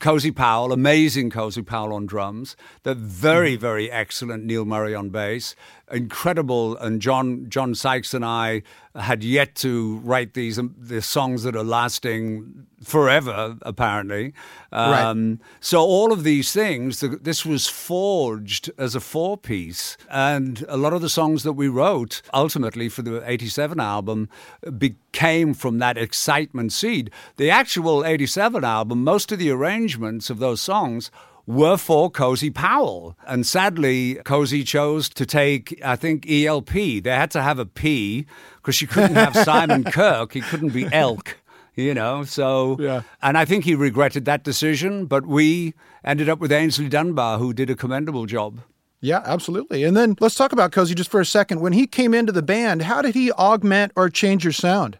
Cozy 0.00 0.32
Powell, 0.32 0.72
amazing 0.72 1.30
Cozy 1.30 1.62
Powell 1.62 1.92
on 1.94 2.06
drums. 2.06 2.56
The 2.82 2.92
very, 2.94 3.54
very 3.54 3.88
excellent 3.88 4.44
Neil 4.44 4.64
Murray 4.64 4.96
on 4.96 5.10
bass. 5.10 5.54
Incredible, 5.92 6.76
and 6.78 7.00
John 7.00 7.48
John 7.48 7.74
Sykes 7.74 8.12
and 8.12 8.24
I 8.24 8.62
had 8.96 9.22
yet 9.22 9.54
to 9.56 9.98
write 9.98 10.34
these 10.34 10.58
um, 10.58 10.74
the 10.76 11.00
songs 11.00 11.44
that 11.44 11.54
are 11.54 11.62
lasting 11.62 12.66
forever, 12.82 13.56
apparently. 13.62 14.34
Right. 14.72 15.00
Um, 15.00 15.38
so 15.60 15.80
all 15.80 16.12
of 16.12 16.24
these 16.24 16.52
things, 16.52 17.00
this 17.00 17.46
was 17.46 17.68
forged 17.68 18.68
as 18.78 18.96
a 18.96 19.00
four 19.00 19.36
piece, 19.36 19.96
and 20.10 20.64
a 20.68 20.76
lot 20.76 20.92
of 20.92 21.02
the 21.02 21.08
songs 21.08 21.44
that 21.44 21.52
we 21.52 21.68
wrote 21.68 22.20
ultimately 22.34 22.88
for 22.88 23.02
the 23.02 23.22
'87 23.24 23.78
album 23.78 24.28
became 24.76 25.54
from 25.54 25.78
that 25.78 25.96
excitement 25.96 26.72
seed. 26.72 27.12
The 27.36 27.50
actual 27.50 28.04
'87 28.04 28.64
album, 28.64 29.04
most 29.04 29.30
of 29.30 29.38
the 29.38 29.50
arrangements 29.50 30.30
of 30.30 30.40
those 30.40 30.60
songs 30.60 31.12
were 31.46 31.76
for 31.76 32.10
Cozy 32.10 32.50
Powell. 32.50 33.16
And 33.26 33.46
sadly, 33.46 34.16
Cozy 34.24 34.64
chose 34.64 35.08
to 35.10 35.24
take, 35.24 35.80
I 35.84 35.96
think, 35.96 36.28
ELP. 36.30 36.70
They 36.72 37.02
had 37.04 37.30
to 37.32 37.42
have 37.42 37.58
a 37.58 37.66
P 37.66 38.26
because 38.56 38.80
you 38.80 38.88
couldn't 38.88 39.14
have 39.14 39.36
Simon 39.44 39.84
Kirke. 39.84 40.32
He 40.32 40.40
couldn't 40.40 40.70
be 40.72 40.88
Elk, 40.92 41.36
you 41.74 41.94
know? 41.94 42.24
So, 42.24 42.76
Yeah. 42.80 43.02
and 43.22 43.38
I 43.38 43.44
think 43.44 43.64
he 43.64 43.74
regretted 43.76 44.24
that 44.24 44.42
decision, 44.42 45.06
but 45.06 45.24
we 45.26 45.74
ended 46.04 46.28
up 46.28 46.40
with 46.40 46.50
Aynsley 46.50 46.90
Dunbar, 46.90 47.38
who 47.38 47.52
did 47.52 47.70
a 47.70 47.76
commendable 47.76 48.26
job. 48.26 48.60
Yeah, 49.00 49.22
absolutely. 49.24 49.84
And 49.84 49.96
then 49.96 50.16
let's 50.20 50.34
talk 50.34 50.52
about 50.52 50.72
Cozy 50.72 50.94
just 50.94 51.10
for 51.10 51.20
a 51.20 51.26
second. 51.26 51.60
When 51.60 51.74
he 51.74 51.86
came 51.86 52.12
into 52.14 52.32
the 52.32 52.42
band, 52.42 52.82
how 52.82 53.02
did 53.02 53.14
he 53.14 53.30
augment 53.32 53.92
or 53.94 54.08
change 54.08 54.42
your 54.42 54.52
sound? 54.54 54.98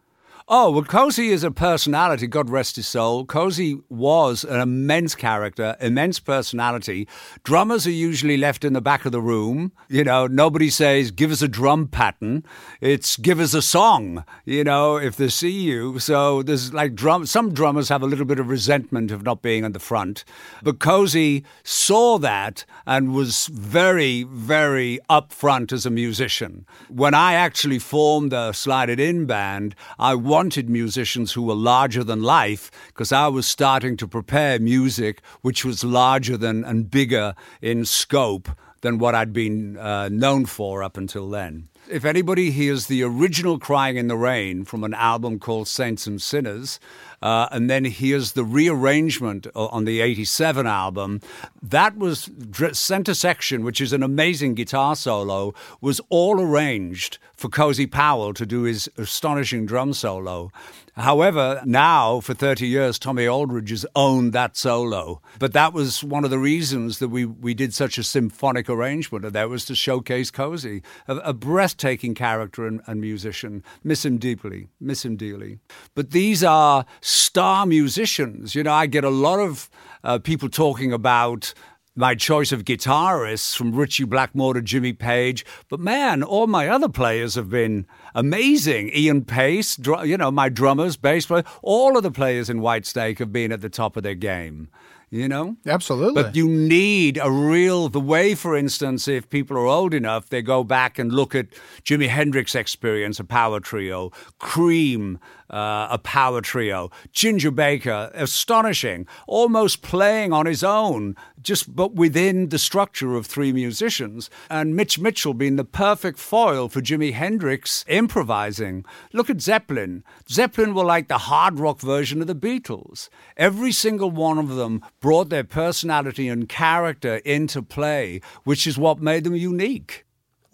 Oh, 0.48 0.70
well, 0.70 0.84
Cozy 0.84 1.30
is 1.30 1.42
a 1.42 1.50
personality, 1.50 2.28
God 2.28 2.50
rest 2.50 2.76
his 2.76 2.86
soul. 2.86 3.24
Cozy 3.24 3.80
was 3.88 4.44
an 4.44 4.60
immense 4.60 5.16
character, 5.16 5.74
immense 5.80 6.20
personality. 6.20 7.08
Drummers 7.42 7.84
are 7.84 7.90
usually 7.90 8.36
left 8.36 8.64
in 8.64 8.72
the 8.72 8.80
back 8.80 9.04
of 9.04 9.10
the 9.10 9.20
room. 9.20 9.72
You 9.88 10.04
know, 10.04 10.28
nobody 10.28 10.70
says, 10.70 11.10
give 11.10 11.32
us 11.32 11.42
a 11.42 11.48
drum 11.48 11.88
pattern. 11.88 12.44
It's 12.80 13.16
give 13.16 13.40
us 13.40 13.54
a 13.54 13.62
song, 13.62 14.24
you 14.44 14.62
know, 14.62 14.98
if 14.98 15.16
they 15.16 15.30
see 15.30 15.50
you. 15.50 15.98
So 15.98 16.44
there's 16.44 16.72
like 16.72 16.94
drum, 16.94 17.26
some 17.26 17.52
drummers 17.52 17.88
have 17.88 18.02
a 18.02 18.06
little 18.06 18.24
bit 18.24 18.38
of 18.38 18.48
resentment 18.48 19.10
of 19.10 19.24
not 19.24 19.42
being 19.42 19.64
on 19.64 19.72
the 19.72 19.80
front. 19.80 20.24
But 20.62 20.78
Cozy 20.78 21.44
saw 21.64 22.18
that 22.18 22.64
and 22.86 23.12
was 23.12 23.48
very, 23.48 24.22
very 24.22 25.00
upfront 25.10 25.72
as 25.72 25.86
a 25.86 25.90
musician. 25.90 26.66
When 26.88 27.14
I 27.14 27.34
actually 27.34 27.80
formed 27.80 28.30
the 28.30 28.52
Slide 28.52 28.90
It 28.90 29.00
In 29.00 29.26
band, 29.26 29.74
I 29.98 30.14
wanted 30.36 30.68
musicians 30.68 31.32
who 31.32 31.40
were 31.40 31.54
larger 31.54 32.04
than 32.04 32.22
life 32.22 32.70
because 32.88 33.10
I 33.10 33.26
was 33.28 33.46
starting 33.46 33.96
to 33.96 34.06
prepare 34.06 34.58
music 34.58 35.22
which 35.40 35.64
was 35.64 35.82
larger 35.82 36.36
than 36.36 36.62
and 36.62 36.90
bigger 36.90 37.34
in 37.62 37.86
scope 37.86 38.50
than 38.82 38.98
what 38.98 39.14
I'd 39.14 39.32
been 39.32 39.78
uh, 39.78 40.10
known 40.10 40.44
for 40.44 40.82
up 40.82 40.98
until 40.98 41.30
then. 41.30 41.68
If 41.88 42.04
anybody 42.04 42.50
hears 42.50 42.86
the 42.86 43.04
original 43.04 43.58
Crying 43.58 43.96
in 43.96 44.08
the 44.08 44.16
Rain 44.16 44.64
from 44.64 44.82
an 44.82 44.92
album 44.92 45.38
called 45.38 45.68
Saints 45.68 46.06
and 46.06 46.20
Sinners, 46.20 46.80
uh, 47.22 47.48
and 47.52 47.70
then 47.70 47.84
hears 47.84 48.32
the 48.32 48.44
rearrangement 48.44 49.46
on 49.54 49.84
the 49.84 50.00
87 50.00 50.66
album, 50.66 51.20
that 51.62 51.96
was 51.96 52.28
Center 52.72 53.14
Section, 53.14 53.64
which 53.64 53.80
is 53.80 53.92
an 53.92 54.02
amazing 54.02 54.54
guitar 54.54 54.96
solo, 54.96 55.54
was 55.80 56.00
all 56.08 56.40
arranged 56.40 57.18
for 57.34 57.48
Cozy 57.48 57.86
Powell 57.86 58.34
to 58.34 58.44
do 58.44 58.62
his 58.62 58.88
astonishing 58.96 59.64
drum 59.64 59.92
solo. 59.92 60.50
However, 60.96 61.60
now 61.66 62.20
for 62.20 62.32
30 62.32 62.66
years, 62.66 62.98
Tommy 62.98 63.26
Aldridge 63.26 63.68
has 63.68 63.84
owned 63.94 64.32
that 64.32 64.56
solo. 64.56 65.20
But 65.38 65.52
that 65.52 65.74
was 65.74 66.02
one 66.02 66.24
of 66.24 66.30
the 66.30 66.38
reasons 66.38 67.00
that 67.00 67.08
we, 67.08 67.26
we 67.26 67.52
did 67.52 67.74
such 67.74 67.98
a 67.98 68.02
symphonic 68.02 68.70
arrangement 68.70 69.26
and 69.26 69.34
that 69.34 69.50
was 69.50 69.66
to 69.66 69.74
showcase 69.74 70.30
Cozy, 70.30 70.82
a, 71.06 71.16
a 71.16 71.32
breathtaking 71.34 72.14
character 72.14 72.66
and, 72.66 72.80
and 72.86 73.00
musician. 73.00 73.62
Miss 73.84 74.06
him 74.06 74.16
deeply, 74.16 74.68
miss 74.80 75.04
him 75.04 75.16
dearly. 75.16 75.58
But 75.94 76.12
these 76.12 76.42
are 76.42 76.86
star 77.02 77.66
musicians. 77.66 78.54
You 78.54 78.62
know, 78.62 78.72
I 78.72 78.86
get 78.86 79.04
a 79.04 79.10
lot 79.10 79.38
of 79.38 79.68
uh, 80.02 80.18
people 80.18 80.48
talking 80.48 80.94
about 80.94 81.52
my 81.96 82.14
choice 82.14 82.52
of 82.52 82.64
guitarists 82.64 83.56
from 83.56 83.74
Ritchie 83.74 84.04
Blackmore 84.04 84.54
to 84.54 84.62
Jimmy 84.62 84.92
Page. 84.92 85.44
But 85.68 85.80
man, 85.80 86.22
all 86.22 86.46
my 86.46 86.68
other 86.68 86.90
players 86.90 87.34
have 87.34 87.48
been 87.48 87.86
amazing. 88.14 88.90
Ian 88.94 89.24
Paice, 89.24 89.76
dr- 89.76 90.06
you 90.06 90.18
know, 90.18 90.30
my 90.30 90.50
drummers, 90.50 90.96
bass 90.96 91.26
player, 91.26 91.44
all 91.62 91.96
of 91.96 92.02
the 92.02 92.10
players 92.10 92.50
in 92.50 92.60
Whitesnake 92.60 93.18
have 93.18 93.32
been 93.32 93.50
at 93.50 93.62
the 93.62 93.70
top 93.70 93.96
of 93.96 94.02
their 94.02 94.14
game. 94.14 94.68
You 95.08 95.28
know? 95.28 95.56
Absolutely. 95.64 96.20
But 96.20 96.34
you 96.34 96.48
need 96.48 97.18
a 97.22 97.30
real, 97.30 97.88
the 97.88 98.00
way, 98.00 98.34
for 98.34 98.56
instance, 98.56 99.06
if 99.06 99.30
people 99.30 99.56
are 99.56 99.66
old 99.66 99.94
enough, 99.94 100.28
they 100.28 100.42
go 100.42 100.64
back 100.64 100.98
and 100.98 101.12
look 101.12 101.34
at 101.34 101.46
Jimi 101.84 102.08
Hendrix 102.08 102.56
Experience, 102.56 103.20
a 103.20 103.24
power 103.24 103.60
trio, 103.60 104.10
Cream, 104.40 105.20
uh, 105.50 105.88
a 105.90 105.98
power 105.98 106.40
trio, 106.40 106.90
Ginger 107.12 107.50
Baker, 107.50 108.10
astonishing, 108.14 109.06
almost 109.26 109.82
playing 109.82 110.32
on 110.32 110.46
his 110.46 110.64
own, 110.64 111.16
just 111.42 111.74
but 111.74 111.94
within 111.94 112.48
the 112.48 112.58
structure 112.58 113.14
of 113.14 113.26
three 113.26 113.52
musicians. 113.52 114.30
And 114.50 114.74
Mitch 114.74 114.98
Mitchell 114.98 115.34
being 115.34 115.56
the 115.56 115.64
perfect 115.64 116.18
foil 116.18 116.68
for 116.68 116.80
Jimi 116.80 117.12
Hendrix 117.12 117.84
improvising. 117.88 118.84
Look 119.12 119.30
at 119.30 119.40
Zeppelin. 119.40 120.02
Zeppelin 120.28 120.74
were 120.74 120.84
like 120.84 121.08
the 121.08 121.18
hard 121.18 121.58
rock 121.58 121.80
version 121.80 122.20
of 122.20 122.26
the 122.26 122.34
Beatles. 122.34 123.08
Every 123.36 123.72
single 123.72 124.10
one 124.10 124.38
of 124.38 124.56
them 124.56 124.82
brought 125.00 125.28
their 125.28 125.44
personality 125.44 126.28
and 126.28 126.48
character 126.48 127.16
into 127.16 127.62
play, 127.62 128.20
which 128.44 128.66
is 128.66 128.78
what 128.78 129.00
made 129.00 129.24
them 129.24 129.36
unique. 129.36 130.05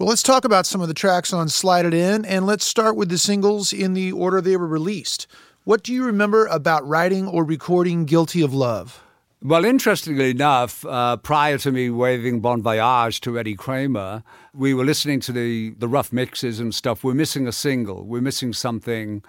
Well, 0.02 0.09
let's 0.09 0.25
talk 0.25 0.44
about 0.44 0.66
some 0.66 0.80
of 0.80 0.88
the 0.88 0.94
tracks 0.94 1.32
on 1.32 1.49
Slide 1.49 1.87
It 1.87 1.94
In, 1.94 2.25
and 2.25 2.44
let's 2.44 2.66
start 2.66 2.97
with 2.97 3.09
the 3.09 3.16
singles 3.16 3.73
in 3.73 3.92
the 3.92 4.11
order 4.11 4.40
they 4.40 4.56
were 4.56 4.66
released. 4.66 5.28
What 5.62 5.85
do 5.85 5.92
you 5.92 6.04
remember 6.04 6.47
about 6.47 6.85
writing 6.85 7.28
or 7.28 7.44
recording 7.44 8.04
Guilty 8.04 8.42
of 8.42 8.52
Love? 8.52 9.00
Well, 9.40 9.64
interestingly 9.64 10.30
enough, 10.30 10.85
uh, 10.87 11.18
prior 11.18 11.56
to 11.59 11.71
me 11.71 11.88
waving 11.88 12.40
Bon 12.40 12.61
Voyage 12.61 13.21
to 13.21 13.38
Eddie 13.38 13.54
Kramer, 13.54 14.25
we 14.52 14.75
were 14.75 14.85
listening 14.85 15.21
to 15.21 15.30
the, 15.30 15.71
the 15.78 15.87
rough 15.87 16.12
mixes 16.12 16.59
and 16.59 16.75
stuff. 16.75 17.04
We're 17.04 17.14
missing 17.14 17.47
a 17.47 17.52
single, 17.52 18.04
we're 18.04 18.23
missing 18.23 18.52
something. 18.52 19.23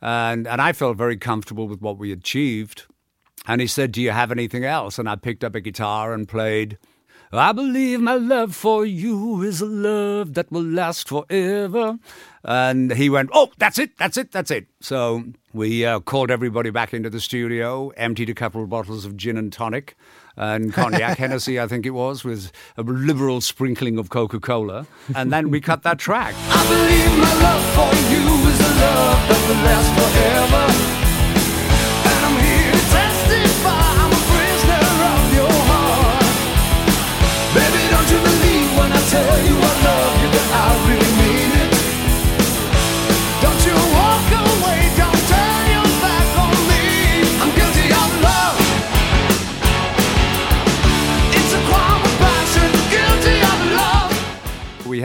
And, 0.00 0.46
and 0.46 0.62
I 0.62 0.72
felt 0.74 0.96
very 0.96 1.16
comfortable 1.16 1.66
with 1.66 1.80
what 1.80 1.98
we 1.98 2.12
achieved. 2.12 2.86
And 3.48 3.60
he 3.60 3.66
said, 3.66 3.90
Do 3.90 4.00
you 4.00 4.12
have 4.12 4.30
anything 4.30 4.64
else? 4.64 4.96
And 4.96 5.08
I 5.08 5.16
picked 5.16 5.42
up 5.42 5.56
a 5.56 5.60
guitar 5.60 6.14
and 6.14 6.28
played. 6.28 6.78
I 7.32 7.52
believe 7.52 8.00
my 8.00 8.14
love 8.14 8.56
for 8.56 8.84
you 8.84 9.42
is 9.42 9.60
a 9.60 9.66
love 9.66 10.34
that 10.34 10.50
will 10.50 10.64
last 10.64 11.08
forever. 11.08 11.98
And 12.42 12.92
he 12.92 13.08
went, 13.08 13.30
Oh, 13.32 13.52
that's 13.56 13.78
it, 13.78 13.96
that's 13.98 14.16
it, 14.16 14.32
that's 14.32 14.50
it. 14.50 14.66
So 14.80 15.22
we 15.52 15.84
uh, 15.84 16.00
called 16.00 16.32
everybody 16.32 16.70
back 16.70 16.92
into 16.92 17.08
the 17.08 17.20
studio, 17.20 17.90
emptied 17.90 18.30
a 18.30 18.34
couple 18.34 18.64
of 18.64 18.68
bottles 18.68 19.04
of 19.04 19.16
gin 19.16 19.36
and 19.36 19.52
tonic 19.52 19.96
and 20.36 20.72
cognac 20.72 21.18
Hennessy, 21.18 21.60
I 21.60 21.68
think 21.68 21.86
it 21.86 21.90
was, 21.90 22.24
with 22.24 22.50
a 22.76 22.82
liberal 22.82 23.40
sprinkling 23.40 23.96
of 23.98 24.10
Coca 24.10 24.40
Cola. 24.40 24.86
And 25.14 25.32
then 25.32 25.50
we 25.50 25.60
cut 25.60 25.84
that 25.84 26.00
track. 26.00 26.34
I 26.36 26.66
believe 26.66 27.18
my 27.18 27.42
love 27.42 27.64
for 27.76 27.94
you 28.10 28.50
is 28.50 28.60
a 28.60 28.74
love 28.80 29.28
that 29.28 29.48
will 29.48 29.62
last 29.64 30.80
forever. 30.80 30.89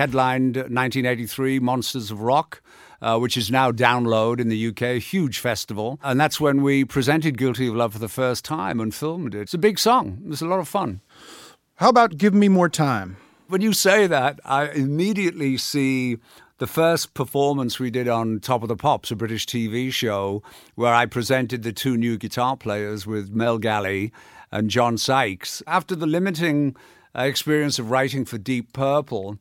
Headlined 0.06 0.56
1983 0.56 1.60
Monsters 1.60 2.12
of 2.12 2.22
Rock. 2.22 2.62
Uh, 3.02 3.20
which 3.20 3.36
is 3.36 3.52
now 3.52 3.72
download 3.72 4.40
in 4.40 4.48
the 4.48 4.68
UK, 4.70 4.82
a 4.82 5.00
huge 5.00 5.38
festival. 5.38 6.00
And 6.02 6.20
that's 6.20 6.40
when 6.40 6.64
we 6.64 6.86
presented 6.86 7.38
Guilty 7.38 7.68
of 7.68 7.76
Love 7.76 7.94
for 7.94 8.00
the 8.00 8.08
first 8.08 8.46
time 8.46 8.80
and 8.80 8.96
filmed 8.96 9.36
it. 9.36 9.42
It's 9.42 9.54
a 9.54 9.60
big 9.60 9.78
song. 9.78 10.22
It 10.24 10.30
was 10.30 10.42
a 10.42 10.48
lot 10.48 10.60
of 10.60 10.68
fun. 10.68 11.02
How 11.78 11.90
about 11.90 12.18
Give 12.18 12.34
Me 12.34 12.48
More 12.48 12.70
Time? 12.70 13.18
When 13.50 13.60
you 13.60 13.74
say 13.74 14.08
that, 14.08 14.40
I 14.46 14.70
immediately 14.70 15.58
see 15.58 16.20
the 16.58 16.68
first 16.68 17.14
performance 17.14 17.80
we 17.82 17.92
did 17.92 18.08
on 18.08 18.40
Top 18.40 18.64
of 18.64 18.70
the 18.70 18.78
Pops, 18.78 19.12
a 19.12 19.16
British 19.18 19.46
TV 19.46 19.92
show, 19.92 20.42
where 20.76 20.94
I 20.94 21.06
presented 21.06 21.64
the 21.64 21.74
two 21.74 21.98
new 21.98 22.18
guitar 22.18 22.56
players 22.56 23.06
with 23.06 23.32
Mel 23.32 23.58
Galley 23.58 24.14
and 24.54 24.70
John 24.70 24.98
Sykes. 24.98 25.62
After 25.68 25.98
the 25.98 26.06
limiting 26.06 26.78
uh, 27.14 27.24
experience 27.24 27.78
of 27.78 27.92
writing 27.92 28.24
for 28.24 28.38
Deep 28.38 28.72
Purple, 28.72 29.38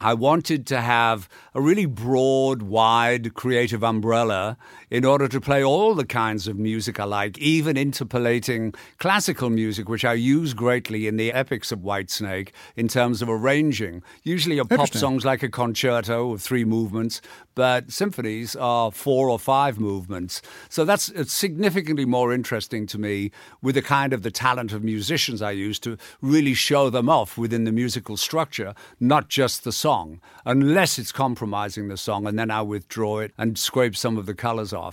I 0.00 0.14
wanted 0.14 0.68
to 0.68 0.80
have 0.80 1.28
a 1.54 1.60
really 1.60 1.86
broad, 1.86 2.62
wide 2.62 3.34
creative 3.34 3.82
umbrella 3.82 4.56
in 4.90 5.04
order 5.04 5.28
to 5.28 5.40
play 5.40 5.62
all 5.62 5.94
the 5.94 6.04
kinds 6.04 6.46
of 6.48 6.58
music 6.58 7.00
I 7.00 7.04
like, 7.04 7.38
even 7.38 7.76
interpolating 7.76 8.74
classical 8.98 9.50
music, 9.50 9.88
which 9.88 10.04
I 10.04 10.14
use 10.14 10.54
greatly 10.54 11.06
in 11.06 11.16
the 11.16 11.32
epics 11.32 11.72
of 11.72 11.80
Whitesnake 11.80 12.50
in 12.76 12.88
terms 12.88 13.22
of 13.22 13.28
arranging. 13.28 14.02
Usually, 14.22 14.58
a 14.58 14.64
pop 14.64 14.92
song's 14.92 15.24
like 15.24 15.42
a 15.42 15.48
concerto 15.48 16.32
of 16.32 16.42
three 16.42 16.64
movements, 16.64 17.20
but 17.54 17.90
symphonies 17.90 18.56
are 18.56 18.90
four 18.90 19.28
or 19.28 19.38
five 19.38 19.78
movements. 19.78 20.42
So 20.68 20.84
that's 20.84 21.12
significantly 21.32 22.04
more 22.04 22.32
interesting 22.32 22.86
to 22.88 22.98
me 22.98 23.30
with 23.62 23.74
the 23.76 23.82
kind 23.82 24.12
of 24.12 24.22
the 24.22 24.30
talent 24.30 24.72
of 24.72 24.84
musicians 24.84 25.40
I 25.42 25.52
use 25.52 25.78
to 25.80 25.96
really 26.20 26.54
show 26.54 26.90
them 26.90 27.08
off 27.08 27.38
within 27.38 27.64
the 27.64 27.72
musical 27.72 28.16
structure, 28.16 28.74
not 29.00 29.28
just 29.28 29.64
the 29.64 29.72
song, 29.72 30.20
unless 30.44 30.98
it's 30.98 31.12
compromising 31.12 31.88
the 31.88 31.96
song, 31.96 32.26
and 32.26 32.38
then 32.38 32.50
I 32.50 32.62
withdraw 32.62 33.20
it 33.20 33.32
and 33.38 33.58
scrape 33.58 33.96
some 33.96 34.18
of 34.18 34.26
the 34.26 34.34
colors 34.34 34.72
off. 34.72 34.83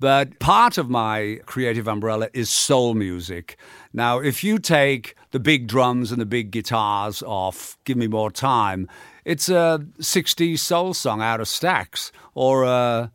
But 0.00 0.38
part 0.38 0.78
of 0.78 0.88
my 0.88 1.40
creative 1.46 1.88
umbrella 1.88 2.28
is 2.32 2.48
soul 2.48 2.94
music. 2.94 3.56
Now, 3.92 4.18
if 4.20 4.44
you 4.44 4.58
take 4.58 5.16
the 5.32 5.40
big 5.40 5.66
drums 5.66 6.12
and 6.12 6.20
the 6.20 6.26
big 6.26 6.50
guitars 6.50 7.22
off, 7.22 7.76
Give 7.84 7.96
Me 7.96 8.06
More 8.06 8.30
Time, 8.30 8.88
it's 9.24 9.48
a 9.48 9.84
60s 9.98 10.58
soul 10.60 10.94
song 10.94 11.20
out 11.20 11.40
of 11.40 11.48
Stax 11.48 12.12
or 12.34 12.64
uh, 12.64 13.08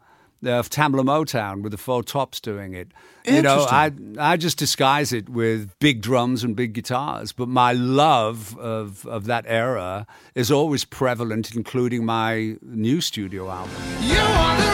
of 0.46 0.70
Tamla 0.70 1.04
Motown 1.04 1.62
with 1.62 1.72
the 1.72 1.78
Four 1.78 2.04
Tops 2.04 2.40
doing 2.40 2.74
it. 2.74 2.90
You 3.26 3.42
know, 3.42 3.66
I 3.70 3.92
I 4.20 4.36
just 4.36 4.58
disguise 4.58 5.14
it 5.14 5.30
with 5.30 5.78
big 5.80 6.02
drums 6.02 6.44
and 6.44 6.56
big 6.56 6.74
guitars, 6.74 7.32
but 7.32 7.48
my 7.48 7.72
love 7.72 8.58
of 8.58 9.06
of 9.08 9.26
that 9.26 9.46
era 9.48 10.06
is 10.36 10.52
always 10.52 10.84
prevalent, 10.84 11.56
including 11.56 12.06
my 12.06 12.58
new 12.62 13.00
studio 13.00 13.50
album. 13.50 14.73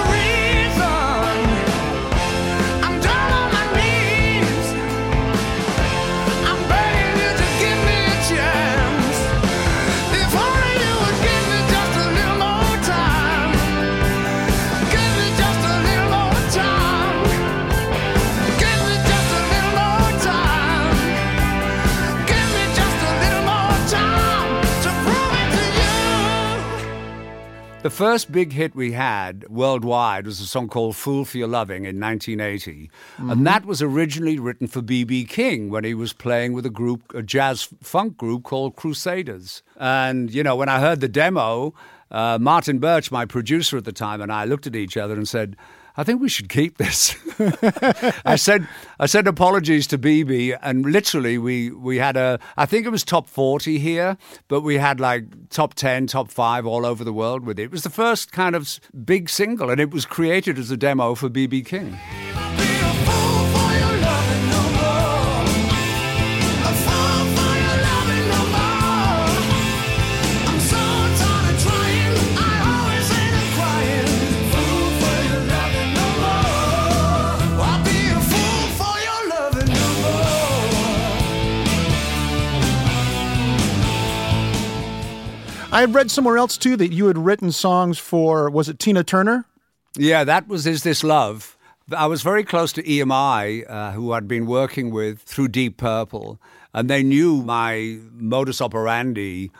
The 27.89 27.95
first 27.95 28.31
big 28.31 28.51
hit 28.53 28.75
we 28.75 28.91
had 28.91 29.49
worldwide 29.49 30.27
was 30.27 30.39
a 30.39 30.45
song 30.45 30.67
called 30.67 30.95
Fool 30.95 31.25
for 31.25 31.39
Your 31.39 31.47
Loving 31.47 31.85
in 31.85 31.99
1980. 31.99 32.91
And 33.17 33.47
that 33.47 33.65
was 33.65 33.81
originally 33.81 34.37
written 34.37 34.67
for 34.67 34.83
B.B. 34.83 35.25
King 35.25 35.71
when 35.71 35.83
he 35.83 35.95
was 35.95 36.13
playing 36.13 36.53
with 36.53 36.67
a 36.67 36.69
group, 36.69 37.11
a 37.15 37.23
jazz 37.23 37.67
funk 37.81 38.15
group 38.15 38.43
called 38.43 38.75
Crusaders. 38.75 39.63
And, 39.77 40.31
you 40.31 40.43
know, 40.43 40.55
when 40.55 40.69
I 40.69 40.79
heard 40.79 40.99
the 40.99 41.07
demo, 41.07 41.73
uh, 42.11 42.37
Martin 42.39 42.77
Birch, 42.77 43.11
my 43.11 43.25
producer 43.25 43.77
at 43.77 43.85
the 43.85 43.91
time, 43.91 44.21
and 44.21 44.31
I 44.31 44.45
looked 44.45 44.67
at 44.67 44.75
each 44.75 44.95
other 44.95 45.15
and 45.15 45.27
said, 45.27 45.57
I 45.99 46.05
think 46.05 46.21
we 46.21 46.29
should 46.29 46.47
keep 46.47 46.77
this. 46.77 47.13
I 48.25 48.37
said, 48.37 48.65
I 49.01 49.05
said 49.05 49.27
apologies 49.27 49.85
to 49.87 49.97
BB, 49.97 50.57
and 50.61 50.85
literally 50.85 51.37
we 51.37 51.71
we 51.71 51.97
had 51.97 52.15
a, 52.15 52.39
I 52.55 52.65
think 52.65 52.85
it 52.85 52.89
was 52.89 53.03
top 53.03 53.27
forty 53.27 53.79
here, 53.79 54.15
but 54.47 54.61
we 54.61 54.77
had 54.77 55.01
like 55.01 55.49
top 55.49 55.73
ten, 55.73 56.07
top 56.07 56.31
five 56.31 56.65
all 56.65 56.85
over 56.85 57.03
the 57.03 57.11
world 57.11 57.43
with 57.45 57.59
it. 57.59 57.63
It 57.63 57.71
was 57.71 57.83
the 57.83 57.89
first 57.89 58.31
kind 58.31 58.55
of 58.55 58.79
big 59.03 59.29
single, 59.29 59.69
and 59.69 59.81
it 59.81 59.91
was 59.91 60.05
created 60.05 60.57
as 60.57 60.71
a 60.71 60.77
demo 60.77 61.15
for 61.15 61.29
BB 61.29 61.65
King. 61.65 61.97
I 85.71 85.81
had 85.81 85.93
read 85.93 86.09
somewhere 86.09 86.37
else 86.37 86.57
too 86.57 86.75
that 86.77 86.91
you 86.91 87.05
had 87.07 87.17
written 87.17 87.51
songs 87.51 87.99
for, 87.99 88.49
was 88.49 88.69
it 88.69 88.79
Tina 88.79 89.03
Turner? 89.03 89.45
Yeah, 89.95 90.23
that 90.23 90.47
was 90.47 90.65
Is 90.65 90.81
This 90.81 91.03
Love? 91.03 91.57
I 91.95 92.07
was 92.07 92.23
very 92.23 92.43
close 92.43 92.73
to 92.73 92.83
EMI, 92.83 93.69
uh, 93.69 93.91
who 93.91 94.11
I'd 94.11 94.27
been 94.27 94.47
working 94.47 94.89
with 94.89 95.21
through 95.21 95.49
Deep 95.49 95.77
Purple, 95.77 96.39
and 96.73 96.89
they 96.89 97.03
knew 97.03 97.43
my 97.43 97.99
modus 98.13 98.61
operandi 98.61 99.51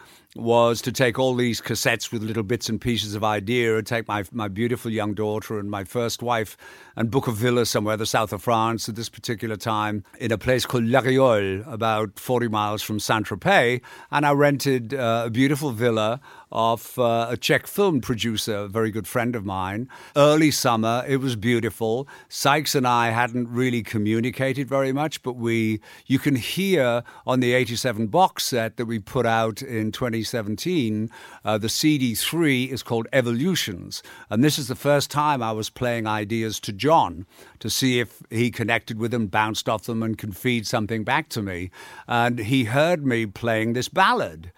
was 0.42 0.82
to 0.82 0.92
take 0.92 1.20
all 1.20 1.36
these 1.36 1.62
cassettes 1.62 2.12
with 2.12 2.24
little 2.24 2.44
bits 2.44 2.70
and 2.70 2.80
pieces 2.80 3.16
of 3.16 3.24
idea 3.24 3.78
and 3.78 3.86
take 3.86 4.08
my, 4.08 4.24
my 4.32 4.48
beautiful 4.48 4.92
young 4.92 5.14
daughter 5.14 5.60
and 5.60 5.70
my 5.70 5.84
first 5.84 6.22
wife 6.22 6.58
and 6.96 7.12
book 7.12 7.28
a 7.28 7.32
villa 7.32 7.66
somewhere, 7.66 7.98
the 7.98 8.06
south 8.06 8.34
of 8.34 8.42
France 8.42 8.90
at 8.90 8.96
this 8.96 9.10
particular 9.10 9.56
time, 9.56 10.04
in 10.20 10.32
a 10.32 10.38
place 10.38 10.66
called 10.66 10.86
La 10.86 11.00
Riole, 11.00 11.64
about 11.66 12.20
40 12.20 12.48
miles 12.48 12.82
from 12.82 13.00
Saint 13.00 13.28
Tropez. 13.28 13.82
And 14.12 14.26
I 14.26 14.32
rented 14.32 14.94
uh, 14.94 15.24
a 15.28 15.30
beautiful 15.30 15.72
villa 15.72 16.20
of 16.52 16.98
uh, 16.98 17.28
a 17.30 17.38
Czech 17.38 17.68
film 17.68 18.02
producer, 18.02 18.56
a 18.56 18.68
very 18.68 18.92
good 18.92 19.08
friend 19.08 19.36
of 19.36 19.46
mine. 19.46 19.90
Early 20.16 20.52
summer, 20.52 21.04
it 21.08 21.18
was 21.18 21.36
beautiful. 21.36 22.08
Sykes 22.28 22.76
and 22.76 22.88
I 22.88 23.10
hadn't 23.10 23.50
really 23.50 23.84
communicated 23.84 24.68
very 24.68 24.92
much, 24.92 25.22
but 25.22 25.34
we 25.34 25.80
you 26.06 26.20
can 26.20 26.36
hear 26.36 27.04
on 27.26 27.40
the 27.40 27.54
87 27.54 28.08
box 28.08 28.46
set 28.46 28.78
that 28.78 28.86
we 28.86 29.00
put 29.00 29.26
out 29.26 29.62
in 29.62 29.92
2017, 29.92 31.10
uh, 31.46 31.58
the 31.58 31.68
CD3 31.68 32.70
is 32.70 32.84
called 32.84 33.08
Evolutions. 33.14 34.02
And 34.30 34.44
this 34.44 34.58
is 34.58 34.68
the 34.68 34.76
first 34.76 35.12
time 35.12 35.44
I 35.44 35.52
was 35.52 35.70
playing 35.70 36.08
ideas 36.08 36.60
to 36.62 36.74
John 36.74 37.26
to 37.60 37.70
see 37.70 38.00
if 38.00 38.22
he 38.30 38.52
connected 38.52 38.98
with 38.98 39.12
them, 39.12 39.28
bounced 39.28 39.70
off 39.70 39.84
them, 39.84 40.02
and 40.02 40.18
can 40.18 40.32
feed 40.32 40.66
something 40.66 41.04
back 41.04 41.30
to 41.30 41.42
me. 41.42 41.72
And 42.08 42.40
he 42.40 42.66
heard 42.66 43.06
me 43.06 43.26
playing 43.26 43.74
this 43.74 43.90
ballad. 43.90 44.52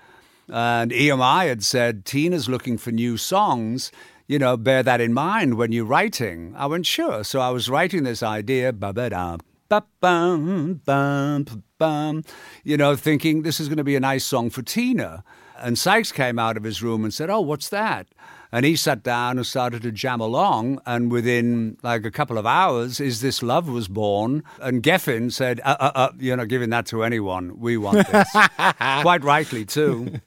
And 0.51 0.91
EMI 0.91 1.47
had 1.47 1.63
said, 1.63 2.05
Tina's 2.05 2.49
looking 2.49 2.77
for 2.77 2.91
new 2.91 3.15
songs. 3.15 3.91
You 4.27 4.37
know, 4.37 4.57
bear 4.57 4.83
that 4.83 5.01
in 5.01 5.13
mind 5.13 5.55
when 5.55 5.71
you're 5.71 5.85
writing. 5.85 6.53
I 6.57 6.65
went, 6.65 6.85
sure. 6.85 7.23
So 7.23 7.39
I 7.39 7.49
was 7.49 7.69
writing 7.69 8.03
this 8.03 8.21
idea, 8.21 8.73
ba-ba-da, 8.73 9.37
ba-bum, 9.69 10.81
bum, 10.85 11.63
bum, 11.77 12.23
you 12.63 12.75
know, 12.75 12.95
thinking 12.95 13.43
this 13.43 13.59
is 13.59 13.69
going 13.69 13.77
to 13.77 13.83
be 13.83 13.95
a 13.95 14.01
nice 14.01 14.25
song 14.25 14.49
for 14.49 14.61
Tina. 14.61 15.23
And 15.57 15.77
Sykes 15.79 16.11
came 16.11 16.37
out 16.37 16.57
of 16.57 16.63
his 16.63 16.83
room 16.83 17.03
and 17.03 17.13
said, 17.13 17.29
oh, 17.29 17.41
what's 17.41 17.69
that? 17.69 18.07
And 18.51 18.65
he 18.65 18.75
sat 18.75 19.03
down 19.03 19.37
and 19.37 19.47
started 19.47 19.81
to 19.83 19.91
jam 19.91 20.19
along. 20.19 20.81
And 20.85 21.11
within 21.11 21.77
like 21.83 22.03
a 22.03 22.11
couple 22.11 22.37
of 22.37 22.45
hours, 22.45 22.99
Is 22.99 23.21
This 23.21 23.41
Love 23.41 23.69
was 23.69 23.87
born. 23.87 24.43
And 24.59 24.83
Geffen 24.83 25.31
said, 25.31 25.61
uh, 25.63 25.77
uh, 25.79 25.91
uh, 25.95 26.11
You're 26.19 26.37
not 26.37 26.49
giving 26.49 26.69
that 26.71 26.85
to 26.87 27.03
anyone. 27.03 27.57
We 27.59 27.77
want 27.77 28.05
this. 28.07 28.29
Quite 29.01 29.23
rightly, 29.23 29.63
too. 29.63 30.19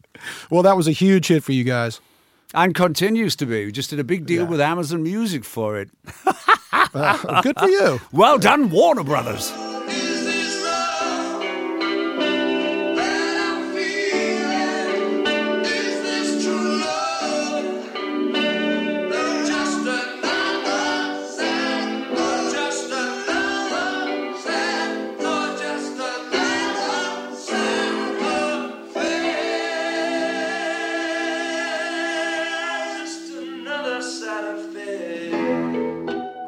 Well, 0.50 0.62
that 0.62 0.76
was 0.76 0.86
a 0.88 0.92
huge 0.92 1.28
hit 1.28 1.44
for 1.44 1.52
you 1.52 1.64
guys. 1.64 2.00
And 2.54 2.74
continues 2.74 3.34
to 3.36 3.46
be. 3.46 3.64
We 3.66 3.72
just 3.72 3.90
did 3.90 3.98
a 3.98 4.04
big 4.04 4.26
deal 4.26 4.46
with 4.46 4.60
Amazon 4.60 5.02
Music 5.02 5.44
for 5.44 5.78
it. 5.78 5.90
Uh, 6.92 7.40
good 7.42 7.58
for 7.58 7.68
you. 7.68 8.00
Well 8.12 8.38
done, 8.38 8.70
Warner 8.70 9.02
Brothers. 9.02 9.52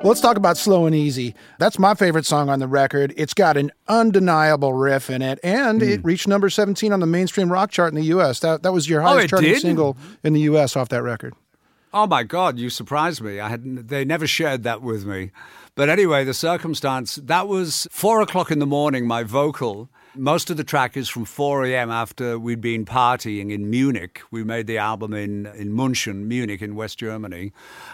Well, 0.06 0.12
let's 0.12 0.20
talk 0.20 0.36
about 0.36 0.56
Slow 0.56 0.86
and 0.86 0.94
Easy. 0.94 1.34
That's 1.58 1.80
my 1.80 1.94
favorite 1.94 2.24
song 2.26 2.48
on 2.48 2.60
the 2.60 2.68
record. 2.68 3.12
It's 3.16 3.34
got 3.34 3.56
an 3.56 3.72
undeniable 3.88 4.72
riff 4.72 5.10
in 5.10 5.20
it, 5.20 5.40
and 5.42 5.82
it 5.82 5.98
hmm. 5.98 6.06
reached 6.06 6.28
number 6.28 6.48
17 6.48 6.92
on 6.92 7.00
the 7.00 7.06
mainstream 7.06 7.50
rock 7.50 7.72
chart 7.72 7.92
in 7.92 7.96
the 7.96 8.04
U.S. 8.04 8.38
That, 8.38 8.62
that 8.62 8.72
was 8.72 8.88
your 8.88 9.02
Oh, 9.02 9.06
highest 9.06 9.24
it 9.24 9.28
charting 9.30 9.52
did? 9.54 9.62
single 9.62 9.96
in 10.22 10.32
the 10.32 10.42
U.S. 10.42 10.76
off 10.76 10.90
that 10.90 11.02
record. 11.02 11.34
Oh 11.92 12.06
my 12.06 12.22
God, 12.22 12.56
you 12.56 12.70
surprised 12.70 13.20
me. 13.20 13.40
I 13.40 13.48
had 13.48 13.88
they 13.88 14.04
never 14.04 14.28
shared 14.28 14.62
that 14.62 14.80
with 14.80 15.04
me. 15.04 15.32
But 15.74 15.88
anyway, 15.88 16.22
the 16.22 16.34
circumstance 16.34 17.16
that 17.16 17.48
was 17.48 17.88
four 17.90 18.20
o'clock 18.20 18.52
in 18.52 18.60
the 18.60 18.64
morning. 18.64 19.08
My 19.08 19.24
vocal. 19.24 19.90
Most 20.16 20.50
of 20.50 20.56
the 20.56 20.64
track 20.64 20.96
is 20.96 21.08
from 21.08 21.26
4 21.26 21.66
a.m. 21.66 21.90
after 21.90 22.38
we'd 22.38 22.60
been 22.60 22.84
partying 22.84 23.52
in 23.52 23.68
Munich. 23.68 24.22
We 24.30 24.44
made 24.44 24.66
the 24.66 24.78
album 24.78 25.12
in, 25.12 25.46
in 25.46 25.72
München, 25.72 26.24
Munich 26.26 26.62
in 26.62 26.74
West 26.74 26.98
Germany. 26.98 27.52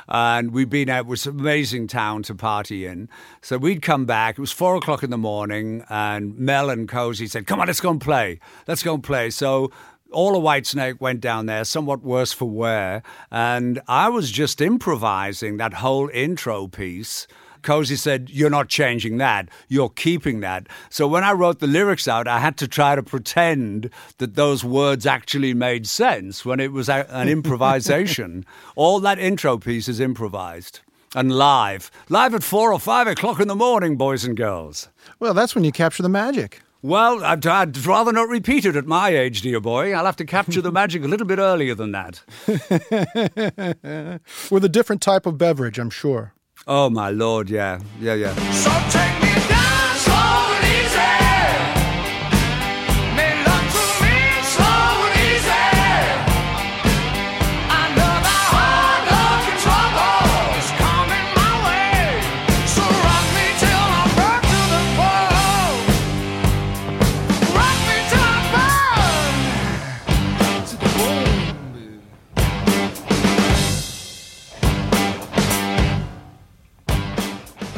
And 0.09 0.53
we'd 0.53 0.71
been 0.71 0.89
out, 0.89 1.01
it 1.01 1.07
was 1.07 1.27
an 1.27 1.41
amazing 1.41 1.89
town 1.89 2.23
to 2.25 2.35
party 2.35 2.87
in. 2.87 3.09
So 3.41 3.59
we'd 3.59 3.83
come 3.83 4.05
back. 4.05 4.39
It 4.39 4.41
was 4.41 4.53
four 4.53 4.77
o'clock 4.77 5.03
in 5.03 5.11
the 5.11 5.19
morning. 5.19 5.85
And 5.89 6.39
Mel 6.39 6.71
and 6.71 6.89
Cozy 6.89 7.27
said, 7.27 7.47
Come 7.47 7.61
on, 7.61 7.67
let's 7.67 7.81
go 7.81 7.91
and 7.91 8.01
play. 8.01 8.39
Let's 8.69 8.83
go 8.83 8.95
and 8.95 9.03
play. 9.03 9.31
So 9.31 9.73
all 10.13 10.37
of 10.37 10.43
Whitesnake 10.43 11.01
went 11.01 11.21
down 11.21 11.47
there, 11.47 11.65
somewhat 11.65 12.03
worse 12.03 12.33
for 12.33 12.49
wear, 12.49 13.03
and 13.31 13.81
I 13.89 14.09
was 14.11 14.31
just 14.31 14.61
improvising 14.61 15.57
that 15.57 15.75
whole 15.75 16.09
intro 16.11 16.69
piece. 16.69 17.27
Cozy 17.63 17.97
said, 17.97 18.31
You're 18.31 18.51
not 18.51 18.69
changing 18.69 19.19
that, 19.19 19.49
you're 19.69 19.91
keeping 19.91 20.41
that. 20.41 20.67
So 20.91 21.07
when 21.07 21.25
I 21.25 21.33
wrote 21.33 21.61
the 21.61 21.67
lyrics 21.67 22.09
out, 22.09 22.29
I 22.29 22.39
had 22.41 22.57
to 22.59 22.69
try 22.69 22.95
to 22.95 23.03
pretend 23.03 23.91
that 24.19 24.35
those 24.35 24.65
words 24.65 25.07
actually 25.07 25.55
made 25.55 25.87
sense 25.87 26.45
when 26.45 26.61
it 26.61 26.73
was 26.73 26.89
a- 26.89 27.07
an 27.11 27.29
improvisation. 27.37 28.45
All 28.77 29.01
that 29.01 29.19
intro 29.19 29.59
piece 29.59 29.89
is 29.89 30.01
improvised 30.01 30.81
and 31.15 31.33
live. 31.33 31.91
Live 32.09 32.35
at 32.35 32.43
four 32.43 32.73
or 32.73 32.81
five 32.81 33.07
o'clock 33.07 33.41
in 33.41 33.49
the 33.49 33.55
morning, 33.55 33.97
boys 33.97 34.25
and 34.25 34.37
girls. 34.37 34.89
Well, 35.21 35.35
that's 35.35 35.55
when 35.55 35.65
you 35.65 35.73
capture 35.73 36.03
the 36.03 36.09
magic. 36.09 36.61
Well, 36.85 37.23
I'd, 37.23 37.47
I'd 37.47 37.87
rather 37.87 38.13
not 38.13 38.29
repeat 38.29 38.65
it 38.65 38.75
at 38.75 38.87
my 38.87 39.11
age, 39.11 39.43
dear 39.43 39.61
boy. 39.61 39.93
I'll 39.93 40.05
have 40.05 40.17
to 40.17 40.25
capture 40.25 40.61
the 40.61 40.73
magic 40.81 41.05
a 41.05 41.07
little 41.07 41.29
bit 41.29 41.39
earlier 41.39 41.77
than 41.77 41.93
that. 41.93 42.23
With 44.51 44.65
a 44.65 44.69
different 44.69 45.01
type 45.01 45.25
of 45.27 45.39
beverage, 45.39 45.79
I'm 45.79 45.91
sure. 45.91 46.35
Oh, 46.67 46.89
my 46.91 47.11
lord, 47.11 47.51
yeah. 47.51 47.81
Yeah, 48.01 48.15
yeah. 48.15 48.35
So 48.53 49.22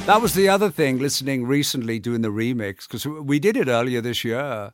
That 0.07 0.21
was 0.21 0.35
the 0.35 0.51
other 0.51 0.71
thing, 0.71 0.99
listening 0.99 1.47
recently, 1.47 1.99
doing 1.99 2.21
the 2.21 2.29
remix, 2.29 2.87
because 2.87 3.07
we 3.07 3.38
did 3.38 3.57
it 3.57 3.69
earlier 3.69 4.03
this 4.03 4.23
year. 4.23 4.73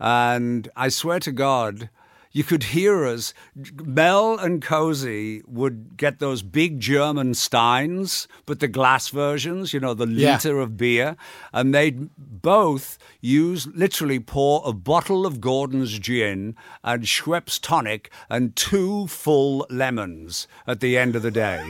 And 0.00 0.68
I 0.74 0.88
swear 0.88 1.20
to 1.20 1.30
God, 1.30 1.88
you 2.32 2.42
could 2.42 2.64
hear 2.64 3.04
us. 3.06 3.32
Mel 3.54 4.36
and 4.40 4.60
Cozy 4.60 5.40
would 5.46 5.96
get 5.96 6.18
those 6.18 6.42
big 6.42 6.80
German 6.80 7.34
steins, 7.34 8.26
but 8.44 8.58
the 8.58 8.66
glass 8.66 9.08
versions, 9.10 9.72
you 9.72 9.78
know, 9.78 9.94
the 9.94 10.08
Yeah. 10.08 10.32
liter 10.32 10.58
of 10.58 10.76
beer. 10.76 11.16
And 11.52 11.72
they'd 11.72 12.10
both 12.18 12.98
use, 13.20 13.68
literally 13.68 14.18
pour 14.18 14.62
a 14.66 14.72
bottle 14.72 15.24
of 15.26 15.40
Gordon's 15.40 15.96
gin 16.00 16.56
and 16.82 17.04
Schweppes 17.04 17.60
tonic 17.60 18.10
and 18.28 18.56
two 18.56 19.06
full 19.06 19.64
lemons 19.70 20.48
at 20.66 20.80
the 20.80 20.98
end 20.98 21.14
of 21.14 21.22
the 21.22 21.30
day 21.30 21.62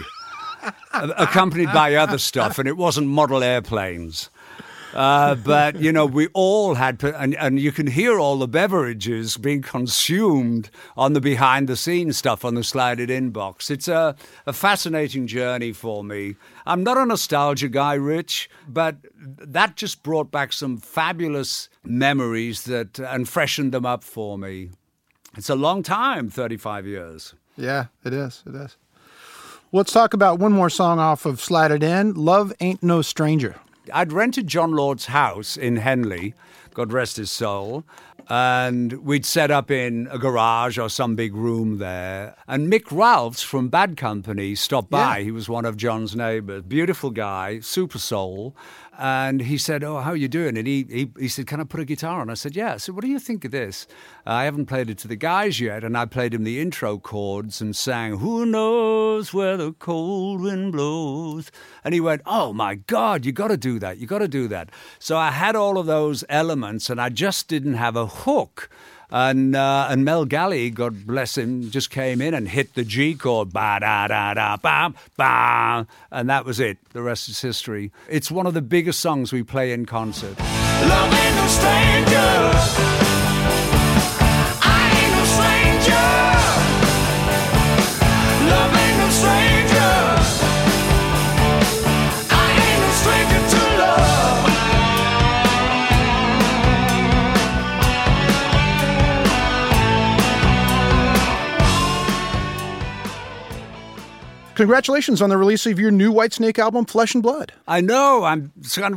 accompanied 0.93 1.73
by 1.73 1.95
other 1.95 2.19
stuff, 2.19 2.59
and 2.59 2.69
it 2.69 2.77
wasn't 2.77 3.09
model 3.09 3.43
airplanes. 3.43 4.31
Uh, 4.95 5.35
but 5.37 5.81
you 5.81 5.91
know, 5.93 6.05
we 6.07 6.29
all 6.35 6.75
had, 6.75 7.03
and, 7.03 7.35
and 7.37 7.59
you 7.59 7.73
can 7.73 7.87
hear 7.87 8.19
all 8.19 8.39
the 8.39 8.49
beverages 8.49 9.37
being 9.37 9.63
consumed 9.63 10.71
on 10.97 11.15
the 11.15 11.21
behind-the-scenes 11.21 12.17
stuff 12.17 12.45
on 12.45 12.55
the 12.55 12.65
Slide 12.65 13.01
It 13.01 13.11
In 13.11 13.31
box. 13.31 13.71
It's 13.71 13.89
a, 13.89 14.15
a 14.47 14.53
fascinating 14.53 15.27
journey 15.27 15.73
for 15.73 16.05
me. 16.05 16.37
I'm 16.67 16.83
not 16.83 16.99
a 16.99 17.07
nostalgia 17.07 17.69
guy, 17.69 17.95
Rich, 17.95 18.51
but 18.69 18.97
that 19.17 19.77
just 19.77 20.03
brought 20.03 20.31
back 20.31 20.53
some 20.53 20.77
fabulous 20.77 21.69
memories 21.85 22.65
that 22.65 22.99
and 22.99 23.29
freshened 23.29 23.73
them 23.73 23.87
up 23.87 24.05
for 24.05 24.39
me. 24.39 24.71
It's 25.37 25.49
a 25.49 25.55
long 25.57 25.83
time, 25.83 26.29
35 26.29 26.87
years. 26.87 27.35
Yeah, 27.57 27.87
it 28.05 28.13
is. 28.13 28.43
It 28.47 28.55
is. 28.55 28.77
Let's 29.75 29.91
talk 29.91 30.13
about 30.13 30.39
one 30.39 30.53
more 30.53 30.69
song 30.69 30.99
off 30.99 31.25
of 31.25 31.41
Slide 31.41 31.71
It 31.71 31.83
In 31.83 32.13
Love 32.13 32.53
Ain't 32.61 32.83
No 32.83 33.01
Stranger. 33.01 33.57
I'd 33.91 34.13
rented 34.13 34.47
Jon 34.47 34.73
Lord's 34.73 35.07
house 35.07 35.57
in 35.57 35.77
Henley, 35.77 36.35
God 36.75 36.93
rest 36.93 37.17
his 37.17 37.31
soul, 37.31 37.83
and 38.29 38.93
we'd 39.03 39.25
set 39.25 39.51
up 39.51 39.71
in 39.71 40.09
a 40.11 40.19
garage 40.19 40.77
or 40.77 40.91
some 40.91 41.17
big 41.17 41.35
room 41.35 41.79
there. 41.79 42.37
And 42.47 42.71
Mick 42.71 42.93
Ralphs 42.93 43.41
from 43.43 43.71
Bad 43.71 43.97
Company 43.97 44.55
stopped 44.55 44.91
by. 44.91 45.17
Yeah. 45.17 45.25
He 45.25 45.31
was 45.31 45.49
one 45.49 45.65
of 45.65 45.79
John's 45.79 46.15
neighbors. 46.15 46.65
Beautiful 46.65 47.09
guy, 47.09 47.61
super 47.61 47.99
soul. 47.99 48.55
And 49.03 49.41
he 49.41 49.59
said, 49.59 49.83
Oh, 49.83 49.99
how 49.99 50.13
are 50.13 50.17
you 50.17 50.29
doing? 50.29 50.57
And 50.57 50.65
he, 50.65 50.87
he, 50.89 51.11
he 51.19 51.27
said, 51.27 51.49
Can 51.49 51.61
I 51.61 51.65
put 51.65 51.81
a 51.81 51.85
guitar 51.85 52.21
on? 52.21 52.31
I 52.31 52.35
said, 52.35 52.55
Yeah. 52.55 52.77
Said, 52.77 52.95
What 52.95 53.03
do 53.03 53.11
you 53.11 53.19
think 53.19 53.45
of 53.45 53.51
this? 53.51 53.89
Uh, 54.25 54.31
I 54.31 54.45
haven't 54.45 54.67
played 54.67 54.89
it 54.89 54.99
to 54.99 55.09
the 55.09 55.17
guys 55.17 55.59
yet. 55.59 55.83
And 55.83 55.99
I 55.99 56.05
played 56.07 56.33
him 56.33 56.45
the 56.45 56.61
intro 56.61 56.99
chords 56.99 57.61
and 57.61 57.75
sang, 57.75 58.19
Who 58.19 58.47
knows 58.47 59.35
where 59.35 59.57
the 59.57 59.73
cold 59.73 60.43
wind 60.43 60.71
blows? 60.71 61.51
And 61.83 61.95
he 61.95 62.01
went, 62.01 62.23
Oh 62.27 62.53
my 62.53 62.77
God, 62.77 63.27
you 63.27 63.33
got 63.33 63.49
to 63.49 63.57
do 63.57 63.81
that. 63.81 63.99
You 63.99 64.07
got 64.07 64.21
to 64.21 64.29
do 64.29 64.47
that. 64.47 64.71
So 65.01 65.17
I 65.17 65.33
had 65.33 65.57
all 65.57 65.79
of 65.79 65.87
those 65.87 66.23
elements 66.29 66.89
and 66.89 67.01
I 67.01 67.09
just 67.09 67.49
didn't 67.49 67.75
have 67.75 67.97
a 67.97 68.07
hook. 68.07 68.71
And 69.15 69.55
uh, 69.55 69.89
and 69.91 70.07
Mel 70.07 70.25
Galley, 70.25 70.71
God 70.71 71.07
bless 71.07 71.37
him, 71.37 71.71
just 71.71 71.91
came 71.91 72.23
in 72.23 72.33
and 72.33 72.49
hit 72.49 72.73
the 72.73 72.83
G 72.83 73.15
chord, 73.15 73.53
ba 73.53 73.77
da 73.79 74.09
da 74.09 74.33
da 74.33 74.57
bam 74.57 74.95
bam, 75.19 75.87
and 76.11 76.31
that 76.31 76.47
was 76.47 76.59
it. 76.59 76.79
The 76.95 77.03
rest 77.03 77.29
is 77.29 77.43
history. 77.43 77.93
It's 78.09 78.31
one 78.31 78.47
of 78.47 78.55
the 78.55 78.63
biggest 78.63 79.01
songs 79.01 79.31
we 79.31 79.43
play 79.43 79.73
in 79.73 79.85
concert. 79.85 80.39
Congratulations 104.63 105.21
on 105.21 105.29
the 105.29 105.37
release 105.37 105.67
of 105.67 105.81
your 105.81 105.91
new 105.91 106.13
Whitesnake 106.13 106.57
album, 106.57 106.85
Flesh 106.85 107.15
and 107.15 107.23
Blood. 107.23 107.53
I 107.67 107.81
know. 107.81 108.23
I'm 108.23 108.53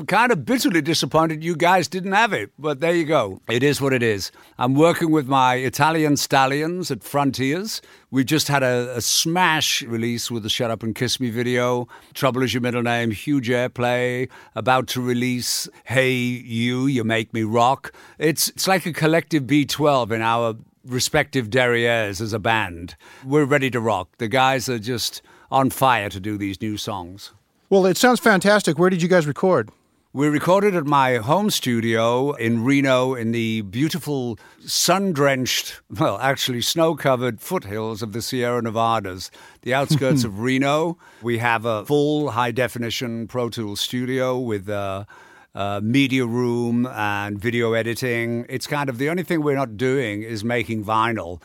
kind 0.06 0.32
of, 0.32 0.46
bitterly 0.46 0.80
disappointed 0.80 1.44
you 1.44 1.56
guys 1.56 1.88
didn't 1.88 2.12
have 2.12 2.34
it, 2.34 2.52
but 2.60 2.82
there 2.82 2.94
you 2.94 3.04
go. 3.04 3.42
It 3.50 3.64
is 3.64 3.82
what 3.82 3.92
it 3.92 4.04
is. 4.04 4.32
I'm 4.60 4.76
working 4.76 5.10
with 5.10 5.28
my 5.28 5.56
Italian 5.56 6.18
stallions 6.18 6.92
at 6.92 7.04
Frontiers. 7.04 7.82
We 8.12 8.24
just 8.24 8.48
had 8.48 8.62
a, 8.62 8.96
a 8.96 9.02
smash 9.02 9.82
release 9.82 10.30
with 10.30 10.44
the 10.44 10.50
Shut 10.50 10.70
Up 10.70 10.84
and 10.84 10.94
Kiss 10.94 11.20
Me 11.20 11.32
video. 11.32 11.88
Trouble 12.14 12.44
is 12.44 12.54
Your 12.54 12.62
Middle 12.62 12.84
Name, 12.84 13.10
huge 13.10 13.50
airplay. 13.50 14.30
About 14.54 14.86
to 14.90 15.02
release 15.02 15.68
Hey 15.86 16.14
You, 16.14 16.86
You 16.86 17.04
Make 17.04 17.34
Me 17.34 17.42
Rock. 17.42 17.92
It's, 18.20 18.50
it's 18.50 18.68
like 18.68 18.86
a 18.86 18.94
collective 18.94 19.46
B12 19.46 20.12
in 20.12 20.22
our 20.22 20.58
respective 20.86 21.50
derrieres 21.50 22.22
as 22.22 22.34
a 22.34 22.40
band. 22.40 22.96
We're 23.26 23.46
ready 23.46 23.72
to 23.72 23.80
rock. 23.80 24.10
The 24.20 24.28
guys 24.28 24.70
are 24.70 24.78
just 24.78 25.24
on 25.52 25.70
fire 25.70 26.10
to 26.10 26.20
do 26.20 26.38
these 26.38 26.62
new 26.62 26.78
songs. 26.78 27.34
Well, 27.70 27.86
it 27.86 27.98
sounds 27.98 28.20
fantastic. 28.20 28.78
Where 28.78 28.90
did 28.90 29.02
you 29.02 29.08
guys 29.08 29.26
record? 29.26 29.72
We 30.16 30.30
recorded 30.30 30.76
at 30.78 30.86
my 30.86 31.18
home 31.18 31.50
studio 31.50 32.32
in 32.36 32.64
Reno 32.64 33.16
in 33.16 33.34
the 33.34 33.64
beautiful 33.64 34.40
sun 34.66 35.12
drenched, 35.12 35.82
well, 35.90 36.18
actually 36.20 36.62
snow 36.62 36.96
covered 36.96 37.42
foothills 37.42 38.02
of 38.02 38.14
the 38.14 38.22
Sierra 38.22 38.62
Nevadas, 38.62 39.30
the 39.64 39.74
outskirts 39.74 40.24
of 40.26 40.40
Reno. 40.40 40.98
We 41.22 41.40
have 41.40 41.66
a 41.66 41.86
full 41.86 42.32
high 42.32 42.52
definition 42.52 43.28
Pro 43.28 43.50
Tools 43.50 43.82
studio 43.82 44.40
with 44.40 44.70
a, 44.70 45.06
a 45.54 45.82
media 45.82 46.26
room 46.26 46.86
and 46.86 47.38
video 47.38 47.74
editing. 47.74 48.46
It's 48.48 48.68
kind 48.68 48.90
of 48.90 49.00
the 49.00 49.10
only 49.10 49.24
thing 49.24 49.42
we're 49.42 49.58
not 49.58 49.76
doing 49.76 50.24
is 50.24 50.46
making 50.46 50.86
vinyl. 50.86 51.42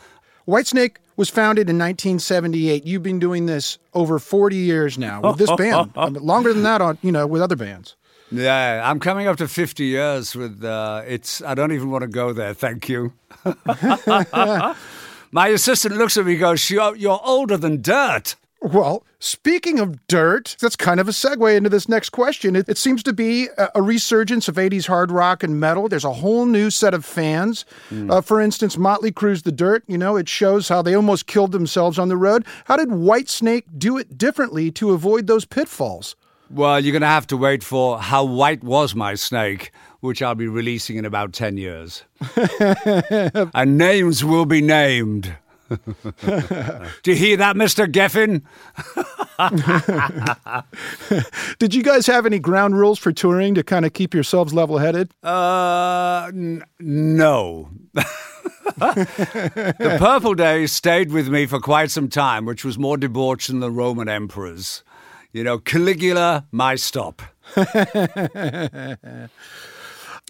Whitesnake 0.51 0.97
was 1.15 1.29
founded 1.29 1.69
in 1.69 1.77
1978. 1.77 2.85
You've 2.85 3.03
been 3.03 3.19
doing 3.19 3.45
this 3.45 3.77
over 3.93 4.19
40 4.19 4.57
years 4.57 4.97
now 4.97 5.21
with 5.21 5.37
this 5.37 5.49
band. 5.53 5.91
I 5.95 6.09
mean, 6.09 6.21
longer 6.21 6.53
than 6.53 6.63
that 6.63 6.81
on, 6.81 6.97
you 7.01 7.11
know, 7.13 7.25
with 7.25 7.41
other 7.41 7.55
bands. 7.55 7.95
Yeah, 8.33 8.81
I'm 8.83 8.99
coming 8.99 9.27
up 9.27 9.37
to 9.37 9.47
50 9.47 9.85
years 9.85 10.35
with 10.35 10.61
uh, 10.63 11.03
it's 11.07 11.41
I 11.41 11.53
don't 11.53 11.71
even 11.71 11.89
want 11.89 12.01
to 12.01 12.09
go 12.09 12.33
there, 12.33 12.53
thank 12.53 12.89
you. 12.89 13.13
My 15.33 15.47
assistant 15.47 15.95
looks 15.95 16.17
at 16.17 16.25
me 16.25 16.33
and 16.33 16.41
goes, 16.41 16.69
you're, 16.69 16.97
you're 16.97 17.21
older 17.23 17.55
than 17.55 17.81
dirt. 17.81 18.35
Well, 18.61 19.03
speaking 19.17 19.79
of 19.79 20.05
dirt, 20.05 20.55
that's 20.59 20.75
kind 20.75 20.99
of 20.99 21.07
a 21.07 21.11
segue 21.11 21.55
into 21.57 21.69
this 21.69 21.89
next 21.89 22.11
question. 22.11 22.55
It, 22.55 22.69
it 22.69 22.77
seems 22.77 23.01
to 23.03 23.11
be 23.11 23.47
a, 23.57 23.69
a 23.75 23.81
resurgence 23.81 24.47
of 24.47 24.55
80s 24.55 24.85
hard 24.85 25.09
rock 25.09 25.41
and 25.41 25.59
metal. 25.59 25.89
There's 25.89 26.05
a 26.05 26.13
whole 26.13 26.45
new 26.45 26.69
set 26.69 26.93
of 26.93 27.03
fans. 27.03 27.65
Uh, 27.91 28.21
for 28.21 28.39
instance, 28.39 28.77
Motley 28.77 29.11
Crue's 29.11 29.41
The 29.41 29.51
Dirt, 29.51 29.83
you 29.87 29.97
know, 29.97 30.15
it 30.15 30.29
shows 30.29 30.69
how 30.69 30.83
they 30.83 30.93
almost 30.93 31.25
killed 31.25 31.53
themselves 31.53 31.97
on 31.97 32.07
the 32.07 32.17
road. 32.17 32.45
How 32.65 32.77
did 32.77 32.89
Whitesnake 32.89 33.63
do 33.79 33.97
it 33.97 34.17
differently 34.17 34.69
to 34.73 34.91
avoid 34.91 35.25
those 35.25 35.43
pitfalls? 35.43 36.15
Well, 36.51 36.79
you're 36.79 36.91
going 36.91 37.01
to 37.01 37.07
have 37.07 37.27
to 37.27 37.37
wait 37.37 37.63
for 37.63 37.99
How 37.99 38.23
White 38.25 38.63
Was 38.63 38.93
My 38.93 39.15
Snake, 39.15 39.71
which 40.01 40.21
I'll 40.21 40.35
be 40.35 40.47
releasing 40.47 40.97
in 40.97 41.05
about 41.05 41.33
10 41.33 41.57
years. 41.57 42.03
and 43.55 43.77
names 43.77 44.23
will 44.23 44.45
be 44.45 44.61
named. 44.61 45.35
Do 47.03 47.11
you 47.11 47.15
hear 47.15 47.37
that, 47.37 47.55
Mr. 47.55 47.87
Geffen? 47.87 48.41
Did 51.59 51.73
you 51.73 51.83
guys 51.83 52.07
have 52.07 52.25
any 52.25 52.39
ground 52.39 52.77
rules 52.77 52.99
for 52.99 53.11
touring 53.11 53.55
to 53.55 53.63
kind 53.63 53.85
of 53.85 53.93
keep 53.93 54.13
yourselves 54.13 54.53
level 54.53 54.79
headed? 54.79 55.13
Uh, 55.23 56.29
n- 56.33 56.63
no. 56.79 57.69
the 57.93 58.05
Purple 59.99 60.33
Days 60.33 60.73
stayed 60.73 61.11
with 61.11 61.29
me 61.29 61.45
for 61.45 61.59
quite 61.59 61.91
some 61.91 62.09
time, 62.09 62.45
which 62.45 62.65
was 62.65 62.77
more 62.77 62.97
debauched 62.97 63.47
than 63.47 63.61
the 63.61 63.71
Roman 63.71 64.09
emperors. 64.09 64.83
You 65.31 65.45
know, 65.45 65.59
Caligula, 65.59 66.45
my 66.51 66.75
stop. 66.75 67.21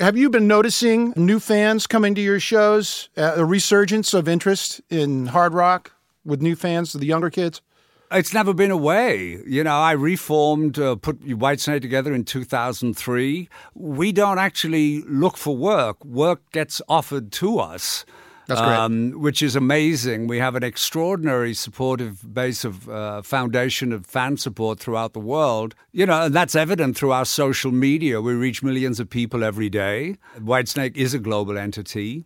Have 0.01 0.17
you 0.17 0.31
been 0.31 0.47
noticing 0.47 1.13
new 1.15 1.39
fans 1.39 1.85
coming 1.85 2.15
to 2.15 2.21
your 2.21 2.39
shows? 2.39 3.09
Uh, 3.15 3.33
a 3.35 3.45
resurgence 3.45 4.15
of 4.15 4.27
interest 4.27 4.81
in 4.89 5.27
hard 5.27 5.53
rock 5.53 5.91
with 6.25 6.41
new 6.41 6.55
fans, 6.55 6.93
the 6.93 7.05
younger 7.05 7.29
kids? 7.29 7.61
It's 8.11 8.33
never 8.33 8.51
been 8.51 8.71
away. 8.71 9.39
You 9.45 9.63
know, 9.63 9.77
I 9.77 9.91
reformed, 9.91 10.79
uh, 10.79 10.95
put 10.95 11.21
Whitesnake 11.21 11.83
together 11.83 12.15
in 12.15 12.23
2003. 12.23 13.47
We 13.75 14.11
don't 14.11 14.39
actually 14.39 15.03
look 15.03 15.37
for 15.37 15.55
work. 15.55 16.03
Work 16.03 16.51
gets 16.51 16.81
offered 16.89 17.31
to 17.33 17.59
us. 17.59 18.03
That's 18.47 18.62
great. 18.62 18.73
Um, 18.73 19.12
which 19.12 19.41
is 19.41 19.56
amazing. 19.56 20.27
We 20.27 20.39
have 20.39 20.56
an 20.56 20.63
extraordinary 20.63 21.54
supportive 21.54 22.34
base 22.34 22.63
of 22.63 22.89
uh, 22.89 23.21
foundation 23.21 23.91
of 23.91 24.06
fan 24.06 24.38
support 24.38 24.80
throughout 24.80 25.13
the 25.13 25.19
world. 25.19 25.75
You 25.91 26.06
know, 26.06 26.23
and 26.23 26.36
that's 26.36 26.56
evident 26.56 26.97
through 26.97 27.12
our 27.12 27.25
social 27.25 27.71
media. 27.71 28.21
We 28.21 28.34
reach 28.34 28.63
millions 28.63 28.99
of 28.99 29.10
people 29.10 29.43
every 29.43 29.69
day. 29.69 30.17
Whitesnake 30.38 30.97
is 30.97 31.13
a 31.13 31.19
global 31.19 31.58
entity. 31.58 32.25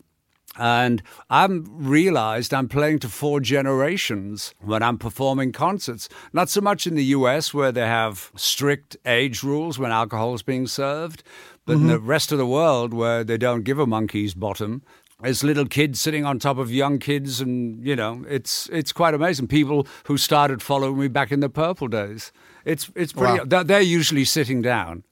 And 0.57 1.03
I'm 1.29 1.65
realized 1.69 2.53
I'm 2.53 2.69
playing 2.69 2.99
to 2.99 3.09
four 3.09 3.41
generations 3.41 4.53
when 4.61 4.81
I'm 4.81 4.97
performing 4.97 5.51
concerts. 5.51 6.07
Not 6.31 6.49
so 6.49 6.61
much 6.61 6.87
in 6.87 6.95
the 6.95 7.03
US 7.05 7.53
where 7.53 7.71
they 7.71 7.85
have 7.85 8.31
strict 8.35 8.95
age 9.05 9.43
rules 9.43 9.77
when 9.77 9.91
alcohol 9.91 10.33
is 10.33 10.43
being 10.43 10.67
served, 10.67 11.23
but 11.65 11.73
in 11.73 11.87
the 11.87 11.99
rest 11.99 12.31
of 12.31 12.37
the 12.37 12.45
world 12.45 12.93
where 12.93 13.23
they 13.23 13.37
don't 13.37 13.63
give 13.63 13.79
a 13.79 13.87
monkey's 13.87 14.33
bottom. 14.33 14.83
There's 15.21 15.43
little 15.45 15.65
kids 15.65 15.99
sitting 16.01 16.25
on 16.25 16.39
top 16.39 16.57
of 16.57 16.69
young 16.71 16.99
kids, 16.99 17.39
and 17.39 17.83
you 17.85 17.95
know 17.95 18.25
it's 18.27 18.69
it's 18.71 18.91
quite 18.91 19.13
amazing. 19.13 19.47
People 19.47 19.87
who 20.07 20.17
started 20.17 20.61
following 20.61 20.99
me 20.99 21.07
back 21.07 21.31
in 21.31 21.39
the 21.39 21.49
Purple 21.49 21.87
days. 21.87 22.31
It's 22.65 22.91
it's 22.95 23.13
pretty. 23.13 23.39
Wow. 23.47 23.63
they're- 23.63 23.79
usually 23.79 24.25
sitting 24.25 24.61
down. 24.61 25.03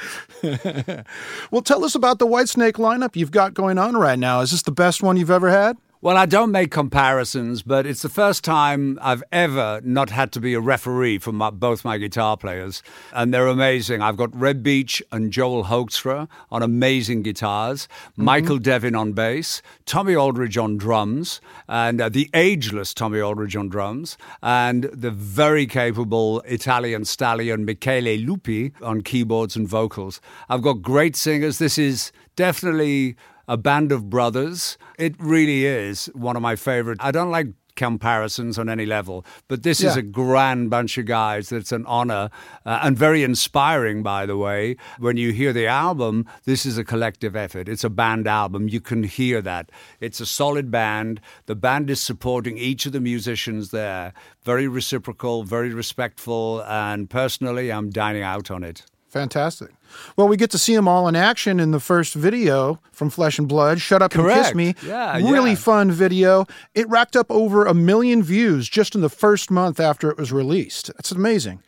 Well, 1.50 1.62
tell 1.62 1.84
us 1.84 1.94
about 1.94 2.18
the 2.18 2.26
Whitesnake 2.26 2.72
lineup 2.74 3.16
you've 3.16 3.30
got 3.30 3.54
going 3.54 3.78
on 3.78 3.96
right 3.96 4.18
now. 4.18 4.40
Is 4.40 4.50
this 4.50 4.62
the 4.62 4.72
best 4.72 5.02
one 5.02 5.16
you've 5.16 5.30
ever 5.30 5.50
had? 5.50 5.76
Well, 6.02 6.18
I 6.18 6.26
don't 6.26 6.50
make 6.52 6.70
comparisons, 6.70 7.62
but 7.62 7.86
it's 7.86 8.02
the 8.02 8.10
first 8.10 8.44
time 8.44 8.98
I've 9.00 9.24
ever 9.32 9.80
not 9.82 10.10
had 10.10 10.30
to 10.32 10.40
be 10.40 10.52
a 10.52 10.60
referee 10.60 11.18
for 11.20 11.32
my, 11.32 11.48
both 11.48 11.86
my 11.86 11.96
guitar 11.96 12.36
players, 12.36 12.82
and 13.14 13.32
they're 13.32 13.46
amazing. 13.46 14.02
I've 14.02 14.18
got 14.18 14.36
Reb 14.36 14.62
Beach 14.62 15.02
and 15.10 15.32
Joel 15.32 15.64
Hoekstra 15.64 16.28
on 16.50 16.62
amazing 16.62 17.22
guitars, 17.22 17.88
Michael 18.14 18.58
Devin 18.58 18.94
on 18.94 19.14
bass, 19.14 19.62
Tommy 19.86 20.14
Aldridge 20.14 20.58
on 20.58 20.76
drums, 20.76 21.40
and 21.66 21.98
uh, 21.98 22.10
the 22.10 22.28
ageless 22.34 22.92
Tommy 22.92 23.20
Aldridge 23.20 23.56
on 23.56 23.70
drums, 23.70 24.18
and 24.42 24.84
the 24.92 25.10
very 25.10 25.66
capable 25.66 26.40
Italian 26.40 27.06
stallion 27.06 27.64
Michele 27.64 28.18
Lupi 28.18 28.72
on 28.82 29.00
keyboards 29.00 29.56
and 29.56 29.66
vocals. 29.66 30.20
I've 30.50 30.62
got 30.62 30.82
great 30.82 31.16
singers. 31.16 31.56
This 31.56 31.78
is 31.78 32.12
definitely 32.36 33.16
a 33.48 33.56
band 33.56 33.92
of 33.92 34.10
brothers. 34.10 34.78
It 34.98 35.14
really 35.18 35.64
is 35.66 36.06
one 36.14 36.36
of 36.36 36.42
my 36.42 36.56
favorite. 36.56 36.98
I 37.00 37.10
don't 37.10 37.30
like 37.30 37.48
comparisons 37.76 38.58
on 38.58 38.68
any 38.68 38.86
level, 38.86 39.24
but 39.48 39.62
this 39.62 39.82
is 39.82 39.96
a 39.96 40.02
grand 40.02 40.70
bunch 40.70 40.96
of 40.98 41.04
guys 41.04 41.50
that's 41.50 41.72
an 41.72 41.84
honor 41.86 42.30
uh, 42.64 42.80
and 42.82 42.96
very 42.98 43.22
inspiring, 43.22 44.02
by 44.02 44.26
the 44.26 44.36
way. 44.36 44.76
When 44.98 45.16
you 45.16 45.30
hear 45.30 45.52
the 45.52 45.66
album, 45.66 46.24
this 46.44 46.66
is 46.66 46.78
a 46.78 46.84
collective 46.84 47.36
effort. 47.36 47.68
It's 47.68 47.84
a 47.84 47.90
band 47.90 48.26
album. 48.26 48.68
You 48.68 48.80
can 48.80 49.04
hear 49.04 49.42
that. 49.42 49.70
It's 50.00 50.20
a 50.20 50.26
solid 50.26 50.70
band. 50.70 51.20
The 51.44 51.54
band 51.54 51.90
is 51.90 52.00
supporting 52.00 52.56
each 52.56 52.86
of 52.86 52.92
the 52.92 53.00
musicians 53.00 53.70
there. 53.70 54.14
Very 54.42 54.66
reciprocal, 54.66 55.44
very 55.44 55.72
respectful, 55.72 56.64
and 56.64 57.10
personally, 57.10 57.70
I'm 57.70 57.90
dining 57.90 58.22
out 58.22 58.50
on 58.50 58.64
it. 58.64 58.84
Fantastic. 59.16 59.70
Well, 60.16 60.28
we 60.28 60.36
get 60.36 60.50
to 60.50 60.58
see 60.58 60.74
them 60.74 60.86
all 60.86 61.08
in 61.08 61.16
action 61.16 61.58
in 61.58 61.70
the 61.70 61.80
first 61.80 62.12
video 62.14 62.80
from 62.92 63.08
Flesh 63.08 63.38
and 63.38 63.48
Blood, 63.48 63.80
Shut 63.80 64.02
Up 64.02 64.14
and 64.14 64.26
Kiss 64.28 64.54
Me. 64.54 64.74
Yeah, 64.84 65.16
Really 65.16 65.50
yeah. 65.50 65.56
fun 65.56 65.90
video. 65.90 66.46
It 66.74 66.88
racked 66.88 67.16
up 67.16 67.30
over 67.30 67.64
a 67.64 67.72
million 67.74 68.22
views 68.22 68.68
just 68.68 68.94
in 68.94 69.00
the 69.00 69.08
first 69.08 69.50
month 69.50 69.80
after 69.80 70.10
it 70.10 70.18
was 70.18 70.32
released. 70.32 70.88
That's 70.96 71.12
amazing. 71.12 71.60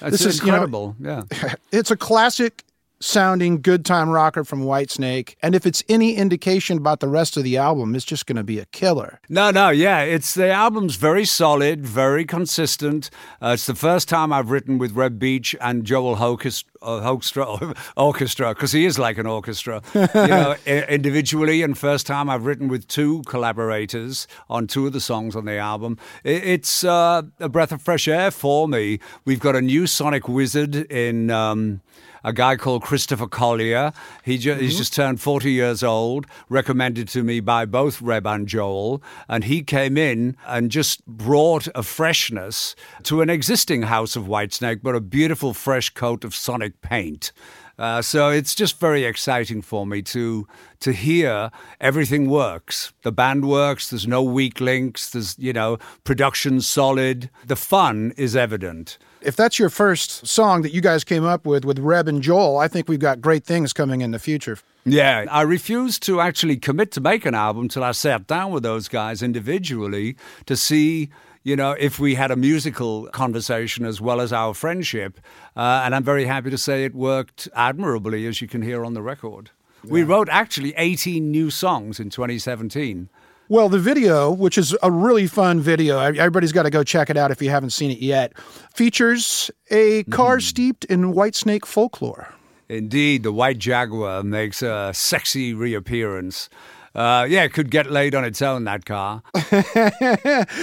That's 0.00 0.12
This 0.12 0.26
is, 0.26 0.40
you 0.40 0.46
know- 0.48 0.54
incredible. 0.64 0.96
yeah. 1.00 1.22
It's 1.72 1.90
a 1.90 1.96
classic 1.96 2.64
sounding 3.00 3.62
good 3.62 3.84
time 3.84 4.10
rocker 4.10 4.44
from 4.44 4.62
Whitesnake. 4.62 5.34
And 5.42 5.54
if 5.54 5.66
it's 5.66 5.82
any 5.88 6.14
indication 6.14 6.78
about 6.78 7.00
the 7.00 7.08
rest 7.08 7.36
of 7.36 7.44
the 7.44 7.56
album, 7.56 7.94
it's 7.94 8.04
just 8.04 8.26
going 8.26 8.36
to 8.36 8.44
be 8.44 8.58
a 8.58 8.66
killer. 8.66 9.20
No, 9.28 9.50
no, 9.50 9.70
yeah, 9.70 10.00
it's 10.02 10.34
the 10.34 10.50
album's 10.50 10.96
very 10.96 11.24
solid, 11.24 11.84
very 11.86 12.24
consistent. 12.24 13.10
Uh, 13.42 13.52
it's 13.54 13.66
the 13.66 13.74
first 13.74 14.08
time 14.08 14.32
I've 14.32 14.50
written 14.50 14.78
with 14.78 14.92
Reb 14.92 15.18
Beach 15.18 15.56
and 15.60 15.84
Joel 15.84 16.16
Hokest, 16.16 16.66
uh, 16.82 17.00
Hoekstra 17.00 17.76
orchestra 17.96 18.54
because 18.54 18.72
he 18.72 18.84
is 18.84 18.98
like 18.98 19.18
an 19.18 19.26
orchestra, 19.26 19.82
you 19.94 20.08
know, 20.14 20.56
individually. 20.66 21.62
And 21.62 21.76
first 21.76 22.06
time 22.06 22.28
I've 22.28 22.44
written 22.44 22.68
with 22.68 22.86
two 22.86 23.22
collaborators 23.22 24.26
on 24.48 24.66
two 24.66 24.86
of 24.86 24.92
the 24.92 25.00
songs 25.00 25.34
on 25.34 25.46
the 25.46 25.56
album. 25.56 25.98
It's 26.22 26.84
uh, 26.84 27.22
a 27.38 27.48
breath 27.48 27.72
of 27.72 27.80
fresh 27.80 28.06
air 28.06 28.30
for 28.30 28.68
me. 28.68 29.00
We've 29.24 29.40
got 29.40 29.56
a 29.56 29.62
new 29.62 29.86
sonic 29.86 30.28
wizard 30.28 30.74
in. 30.74 31.30
Um, 31.30 31.80
a 32.24 32.32
guy 32.32 32.56
called 32.56 32.82
Christopher 32.82 33.26
Collier. 33.26 33.92
He 34.24 34.38
ju- 34.38 34.54
He's 34.54 34.76
just 34.76 34.94
turned 34.94 35.20
40 35.20 35.50
years 35.52 35.82
old, 35.82 36.26
recommended 36.48 37.08
to 37.08 37.22
me 37.22 37.40
by 37.40 37.64
both 37.64 38.00
Reb 38.02 38.26
and 38.26 38.46
Joel. 38.46 39.02
And 39.28 39.44
he 39.44 39.62
came 39.62 39.96
in 39.96 40.36
and 40.46 40.70
just 40.70 41.04
brought 41.06 41.68
a 41.74 41.82
freshness 41.82 42.74
to 43.04 43.20
an 43.20 43.30
existing 43.30 43.82
house 43.82 44.16
of 44.16 44.24
Whitesnake, 44.24 44.80
but 44.82 44.94
a 44.94 45.00
beautiful 45.00 45.54
fresh 45.54 45.90
coat 45.90 46.24
of 46.24 46.34
sonic 46.34 46.80
paint. 46.80 47.32
Uh, 47.78 48.02
so 48.02 48.28
it's 48.28 48.54
just 48.54 48.78
very 48.78 49.04
exciting 49.04 49.62
for 49.62 49.86
me 49.86 50.02
to 50.02 50.46
to 50.80 50.92
hear 50.92 51.50
everything 51.80 52.28
works. 52.28 52.92
The 53.04 53.12
band 53.12 53.48
works. 53.48 53.88
There's 53.88 54.06
no 54.06 54.22
weak 54.22 54.60
links. 54.60 55.08
There's 55.08 55.34
you 55.38 55.54
know 55.54 55.78
production 56.04 56.60
solid. 56.60 57.30
The 57.46 57.56
fun 57.56 58.12
is 58.18 58.36
evident. 58.36 58.98
If 59.22 59.36
that's 59.36 59.58
your 59.58 59.68
first 59.68 60.26
song 60.26 60.62
that 60.62 60.72
you 60.72 60.80
guys 60.80 61.04
came 61.04 61.24
up 61.24 61.44
with 61.44 61.64
with 61.64 61.78
Reb 61.78 62.08
and 62.08 62.22
Joel, 62.22 62.56
I 62.56 62.68
think 62.68 62.88
we've 62.88 62.98
got 62.98 63.20
great 63.20 63.44
things 63.44 63.72
coming 63.72 64.00
in 64.00 64.12
the 64.12 64.18
future. 64.18 64.58
Yeah, 64.84 65.26
I 65.30 65.42
refused 65.42 66.02
to 66.04 66.20
actually 66.20 66.56
commit 66.56 66.90
to 66.92 67.02
make 67.02 67.26
an 67.26 67.34
album 67.34 67.68
till 67.68 67.84
I 67.84 67.92
sat 67.92 68.26
down 68.26 68.50
with 68.50 68.62
those 68.62 68.88
guys 68.88 69.22
individually 69.22 70.16
to 70.46 70.56
see, 70.56 71.10
you 71.42 71.54
know, 71.54 71.72
if 71.72 71.98
we 71.98 72.14
had 72.14 72.30
a 72.30 72.36
musical 72.36 73.08
conversation 73.08 73.84
as 73.84 74.00
well 74.00 74.22
as 74.22 74.32
our 74.32 74.54
friendship. 74.54 75.20
Uh, 75.54 75.82
and 75.84 75.94
I'm 75.94 76.04
very 76.04 76.24
happy 76.24 76.48
to 76.48 76.58
say 76.58 76.84
it 76.84 76.94
worked 76.94 77.46
admirably, 77.54 78.26
as 78.26 78.40
you 78.40 78.48
can 78.48 78.62
hear 78.62 78.86
on 78.86 78.94
the 78.94 79.02
record. 79.02 79.50
We 79.84 80.02
wrote 80.02 80.28
actually 80.30 80.74
18 80.76 81.30
new 81.30 81.50
songs 81.50 82.00
in 82.00 82.10
2017. 82.10 83.08
Well, 83.50 83.68
the 83.68 83.80
video, 83.80 84.30
which 84.30 84.56
is 84.56 84.76
a 84.80 84.92
really 84.92 85.26
fun 85.26 85.58
video, 85.58 85.98
everybody's 85.98 86.52
got 86.52 86.62
to 86.62 86.70
go 86.70 86.84
check 86.84 87.10
it 87.10 87.16
out 87.16 87.32
if 87.32 87.42
you 87.42 87.50
haven't 87.50 87.70
seen 87.70 87.90
it 87.90 87.98
yet, 87.98 88.32
features 88.72 89.50
a 89.72 90.04
car 90.04 90.36
mm-hmm. 90.36 90.42
steeped 90.42 90.84
in 90.84 91.12
Whitesnake 91.12 91.66
folklore. 91.66 92.32
Indeed, 92.68 93.24
the 93.24 93.32
white 93.32 93.58
Jaguar 93.58 94.22
makes 94.22 94.62
a 94.62 94.92
sexy 94.94 95.52
reappearance. 95.52 96.48
Uh, 96.94 97.26
yeah, 97.28 97.44
it 97.44 97.52
could 97.52 97.70
get 97.70 97.90
laid 97.90 98.14
on 98.14 98.24
its 98.24 98.42
own, 98.42 98.64
that 98.64 98.84
car. 98.84 99.22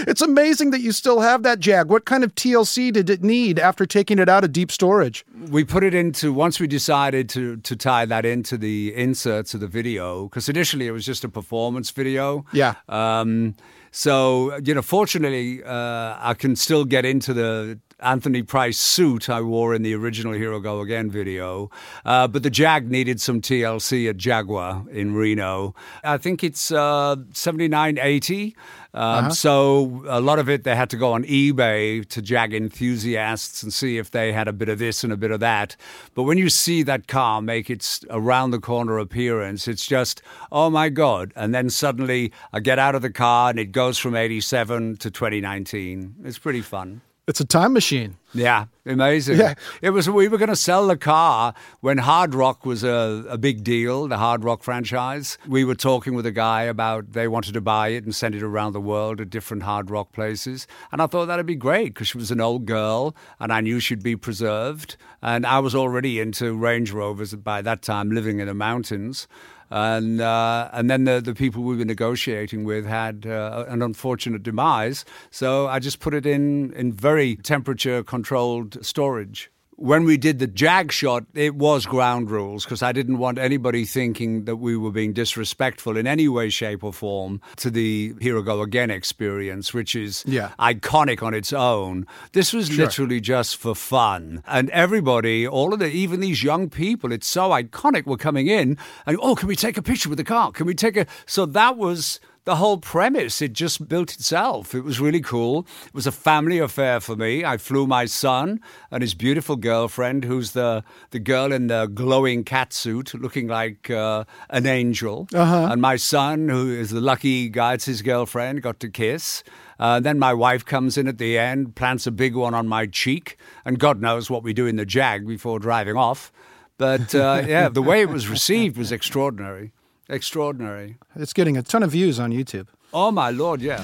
It's 0.08 0.22
amazing 0.22 0.72
that 0.72 0.82
you 0.82 0.92
still 0.92 1.22
have 1.22 1.44
that 1.44 1.60
Jag. 1.60 1.90
What 1.90 2.06
kind 2.06 2.24
of 2.24 2.34
TLC 2.36 2.92
did 2.92 3.10
it 3.10 3.24
need 3.24 3.60
after 3.60 3.86
taking 3.86 4.20
it 4.20 4.30
out 4.30 4.44
of 4.44 4.52
deep 4.52 4.72
storage? 4.72 5.26
we 5.50 5.64
put 5.64 5.84
it 5.84 5.94
into 5.94 6.34
once 6.34 6.60
we 6.60 6.68
decided 6.68 7.30
to 7.30 7.58
to 7.58 7.76
tie 7.76 8.06
that 8.06 8.26
into 8.26 8.58
the 8.58 8.94
inserts 8.96 9.54
of 9.54 9.60
the 9.60 9.68
video 9.68 10.24
because 10.24 10.50
initially 10.50 10.88
it 10.88 10.92
was 10.92 11.06
just 11.06 11.24
a 11.24 11.30
performance 11.30 11.92
video. 11.92 12.46
Yeah. 12.52 12.76
Um, 12.90 13.56
so 13.92 14.58
you 14.64 14.74
know, 14.74 14.82
fortunately, 14.82 15.64
uh, 15.64 16.18
I 16.20 16.36
can 16.38 16.56
still 16.56 16.86
get 16.86 17.06
into 17.06 17.34
the 17.34 17.80
Anthony 18.00 18.44
Price 18.44 18.78
suit 18.78 19.28
I 19.28 19.42
wore 19.42 19.74
in 19.74 19.82
the 19.82 19.96
original 19.96 20.34
Here 20.34 20.54
I 20.54 20.60
Go 20.60 20.82
Again 20.82 21.10
video. 21.10 21.72
Uh, 22.06 22.28
but 22.28 22.44
the 22.44 22.52
Jag 22.52 22.92
needed 22.92 23.20
some 23.20 23.42
TLC 23.42 24.08
at 24.10 24.18
Jaguar 24.18 24.86
in 24.92 25.16
Reno. 25.16 25.74
I 26.04 26.18
think 26.18 26.44
it's 26.44 26.72
uh, 26.72 27.16
7980. 27.34 28.56
Um, 28.98 29.32
So 29.32 30.04
a 30.08 30.20
lot 30.20 30.40
of 30.40 30.50
it, 30.50 30.64
they 30.64 30.76
had 30.76 30.90
to 30.90 30.98
go 30.98 31.14
on 31.14 31.24
eBay 31.24 32.08
to 32.10 32.22
Jag 32.22 32.54
enthusiasts 32.54 33.62
and 33.64 33.72
see 33.72 33.98
if 33.98 34.10
they 34.12 34.34
had 34.34 34.48
a 34.48 34.54
bit 34.54 34.70
of 34.70 34.80
this 34.80 35.04
and 35.04 35.14
a 35.14 35.18
bit 35.18 35.32
of 35.32 35.40
that. 35.40 35.76
But 36.16 36.24
when 36.24 36.38
you 36.38 36.50
see 36.50 36.84
that 36.84 37.08
car 37.08 37.42
make 37.42 37.70
its 37.70 38.04
around 38.10 38.52
the 38.52 38.60
corner 38.60 38.98
appearance, 38.98 39.68
it's 39.68 39.86
just, 39.86 40.22
oh 40.52 40.70
my 40.70 40.90
God. 40.90 41.32
And 41.36 41.54
then 41.54 41.70
suddenly 41.70 42.32
I 42.52 42.60
get 42.60 42.80
out 42.80 42.96
of 42.96 43.02
the 43.02 43.12
car 43.12 43.52
and 43.52 43.60
it 43.60 43.72
goes 43.72 43.98
from 43.98 44.16
87 44.16 44.98
to 44.98 45.12
2019. 45.12 46.16
It's 46.24 46.40
pretty 46.40 46.62
fun. 46.62 47.02
It's 47.28 47.42
a 47.42 47.46
time 47.46 47.74
machine. 47.74 48.16
Yeah, 48.34 48.66
amazing. 48.86 49.38
Yeah. 49.38 49.56
It 49.82 49.90
was 49.90 50.10
we 50.10 50.30
were 50.30 50.38
going 50.38 50.48
to 50.48 50.56
sell 50.56 50.88
the 50.88 50.96
car 50.96 51.54
when 51.82 51.98
Hard 51.98 52.34
Rock 52.34 52.66
was 52.66 52.86
a, 52.86 53.26
a 53.28 53.38
big 53.38 53.66
deal, 53.66 54.08
the 54.08 54.18
Hard 54.18 54.46
Rock 54.46 54.64
franchise. 54.64 55.38
We 55.46 55.66
were 55.66 55.76
talking 55.76 56.14
with 56.14 56.26
a 56.26 56.32
guy 56.32 56.64
about 56.64 57.12
they 57.12 57.28
wanted 57.28 57.54
to 57.56 57.62
buy 57.62 57.90
it 57.90 58.06
and 58.06 58.16
send 58.16 58.34
it 58.34 58.44
around 58.44 58.72
the 58.72 58.80
world 58.80 59.20
at 59.20 59.30
different 59.30 59.64
Hard 59.64 59.92
Rock 59.92 60.14
places. 60.14 60.68
And 60.94 61.02
I 61.02 61.08
thought 61.08 61.26
that'd 61.26 61.46
be 61.46 61.56
great 61.56 61.94
because 61.94 62.08
she 62.08 62.18
was 62.18 62.32
an 62.32 62.40
old 62.40 62.66
girl 62.66 63.14
and 63.42 63.52
I 63.52 63.60
knew 63.60 63.82
she'd 63.82 64.04
be 64.04 64.16
preserved. 64.16 64.96
And 65.22 65.46
I 65.46 65.60
was 65.60 65.76
already 65.76 66.22
into 66.22 66.54
Range 66.54 66.90
Rovers 66.92 67.36
by 67.36 67.62
that 67.62 67.82
time, 67.82 68.12
living 68.12 68.40
in 68.40 68.48
the 68.48 68.54
mountains. 68.54 69.28
And 69.70 70.22
uh, 70.22 70.70
and 70.72 70.90
then 70.90 71.04
the 71.04 71.20
the 71.20 71.34
people 71.34 71.64
we 71.64 71.76
were 71.76 71.86
negotiating 71.86 72.64
with 72.64 72.86
had 72.86 73.26
uh, 73.26 73.66
an 73.68 73.82
unfortunate 73.82 74.44
demise, 74.44 75.04
so 75.30 75.68
I 75.68 75.80
just 75.80 76.00
put 76.00 76.14
it 76.14 76.26
in 76.26 76.72
in 76.74 76.94
very 76.94 77.36
temperature 77.36 78.04
controlled 78.04 78.84
storage. 78.86 79.52
When 79.80 80.06
we 80.06 80.18
did 80.18 80.40
the 80.40 80.48
Jag 80.48 80.92
shot, 80.92 81.26
it 81.36 81.54
was 81.54 81.86
ground 81.86 82.32
rules 82.32 82.64
because 82.64 82.82
I 82.82 82.92
didn't 82.92 83.20
want 83.20 83.38
anybody 83.38 83.86
thinking 83.86 84.46
that 84.46 84.56
we 84.56 84.76
were 84.76 84.90
being 84.90 85.14
disrespectful 85.14 85.96
in 85.98 86.08
any 86.08 86.28
way, 86.28 86.50
shape, 86.50 86.84
or 86.84 86.92
form 86.92 87.42
to 87.58 87.70
the 87.70 88.16
Here 88.20 88.40
I 88.40 88.42
Go 88.42 88.64
Again 88.64 88.90
experience, 88.90 89.76
which 89.76 89.96
is 89.96 90.24
Yeah. 90.26 90.50
iconic 90.60 91.22
on 91.22 91.36
its 91.36 91.54
own. 91.54 92.08
This 92.32 92.54
was 92.54 92.76
literally 92.76 93.22
just 93.22 93.56
for 93.58 93.76
fun. 93.76 94.42
And 94.48 94.72
everybody, 94.72 95.48
all 95.48 95.72
of 95.74 95.80
the, 95.80 95.92
even 95.92 96.22
these 96.22 96.42
young 96.42 96.72
people, 96.72 97.12
it's 97.12 97.28
so 97.28 97.52
iconic, 97.52 98.08
were 98.08 98.18
coming 98.18 98.48
in 98.48 98.80
and, 99.06 99.16
oh, 99.22 99.36
can 99.36 99.48
we 99.48 99.56
take 99.56 99.78
a 99.78 99.84
picture 99.84 100.10
with 100.10 100.18
the 100.18 100.24
car? 100.24 100.52
Can 100.52 100.66
we 100.66 100.74
take 100.74 100.98
a. 100.98 101.06
So 101.28 101.46
that 101.46 101.78
was 101.78 102.20
the 102.48 102.56
whole 102.56 102.78
premise. 102.78 103.42
It 103.42 103.52
just 103.52 103.90
built 103.90 104.14
itself. 104.14 104.74
It 104.74 104.86
was 104.86 105.02
really 105.02 105.20
cool. 105.20 105.68
It 105.86 105.94
was 105.94 106.08
a 106.08 106.14
family 106.14 106.60
affair 106.60 107.02
for 107.02 107.18
me. 107.18 107.44
I 107.44 107.58
flew 107.58 107.86
my 107.86 108.06
son 108.06 108.62
and 108.90 109.02
his 109.02 109.14
beautiful 109.14 109.58
girlfriend, 109.58 110.24
who's 110.24 110.54
the, 110.54 110.86
the 111.10 111.20
girl 111.20 111.52
in 111.52 111.68
the 111.68 111.88
glowing 111.88 112.46
cat 112.46 112.72
suit, 112.72 113.14
looking 113.14 113.50
like 113.50 113.90
uh, 113.90 114.24
an 114.50 114.66
angel. 114.66 115.28
And 115.70 115.82
my 115.82 115.98
son, 115.98 116.48
who 116.48 116.72
is 116.72 116.92
the 116.92 117.02
lucky 117.02 117.50
guy, 117.50 117.74
it's 117.74 117.84
his 117.84 118.02
girlfriend, 118.02 118.62
got 118.62 118.80
to 118.80 118.90
kiss. 118.90 119.44
Uh, 119.78 120.00
then 120.00 120.18
my 120.18 120.34
wife 120.34 120.64
comes 120.64 120.98
in 120.98 121.10
at 121.10 121.18
the 121.18 121.38
end, 121.38 121.76
plants 121.76 122.08
a 122.08 122.12
big 122.12 122.34
one 122.34 122.54
on 122.54 122.66
my 122.66 122.86
cheek, 122.86 123.38
and 123.66 123.78
God 123.78 124.00
knows 124.00 124.30
what 124.30 124.42
we 124.42 124.54
do 124.54 124.66
in 124.66 124.78
the 124.78 124.86
Jag 124.86 125.28
before 125.28 125.60
driving 125.60 125.98
off. 125.98 126.32
But 126.78 127.14
uh, 127.14 127.44
yeah, 127.48 127.68
the 127.68 127.82
way 127.82 128.00
it 128.00 128.10
was 128.10 128.30
received 128.30 128.78
was 128.78 128.94
extraordinary. 128.94 129.74
Extraordinary. 130.10 130.98
It's 131.16 131.34
getting 131.34 131.58
a 131.58 131.64
ton 131.64 131.84
of 131.84 131.92
views 131.92 132.20
on 132.20 132.32
YouTube. 132.32 132.68
Oh 132.94 133.12
my 133.12 133.30
lord, 133.30 133.62
yeah. 133.62 133.84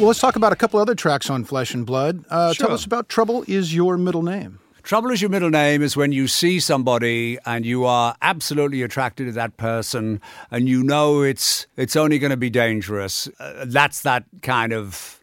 Well, 0.00 0.06
let's 0.06 0.18
talk 0.18 0.34
about 0.34 0.50
a 0.50 0.56
couple 0.56 0.80
other 0.80 0.94
tracks 0.94 1.28
on 1.28 1.44
Flesh 1.44 1.74
and 1.74 1.84
Blood. 1.84 2.24
Uh, 2.30 2.54
Tell 2.54 2.72
us 2.72 2.86
about 2.86 3.10
Trouble 3.10 3.44
is 3.46 3.74
Your 3.74 3.98
Middle 3.98 4.22
Name. 4.22 4.58
Trouble 4.82 5.10
is 5.10 5.20
your 5.20 5.28
middle 5.28 5.50
name 5.50 5.82
is 5.82 5.94
when 5.94 6.10
you 6.10 6.26
see 6.26 6.58
somebody 6.58 7.36
and 7.44 7.66
you 7.66 7.84
are 7.84 8.16
absolutely 8.22 8.80
attracted 8.80 9.26
to 9.26 9.32
that 9.32 9.58
person 9.58 10.22
and 10.50 10.70
you 10.70 10.82
know 10.82 11.20
it's 11.20 11.66
it's 11.76 11.96
only 11.96 12.18
going 12.18 12.30
to 12.30 12.38
be 12.38 12.48
dangerous. 12.48 13.28
Uh, 13.38 13.66
that's 13.68 14.00
that 14.00 14.24
kind 14.40 14.72
of 14.72 15.19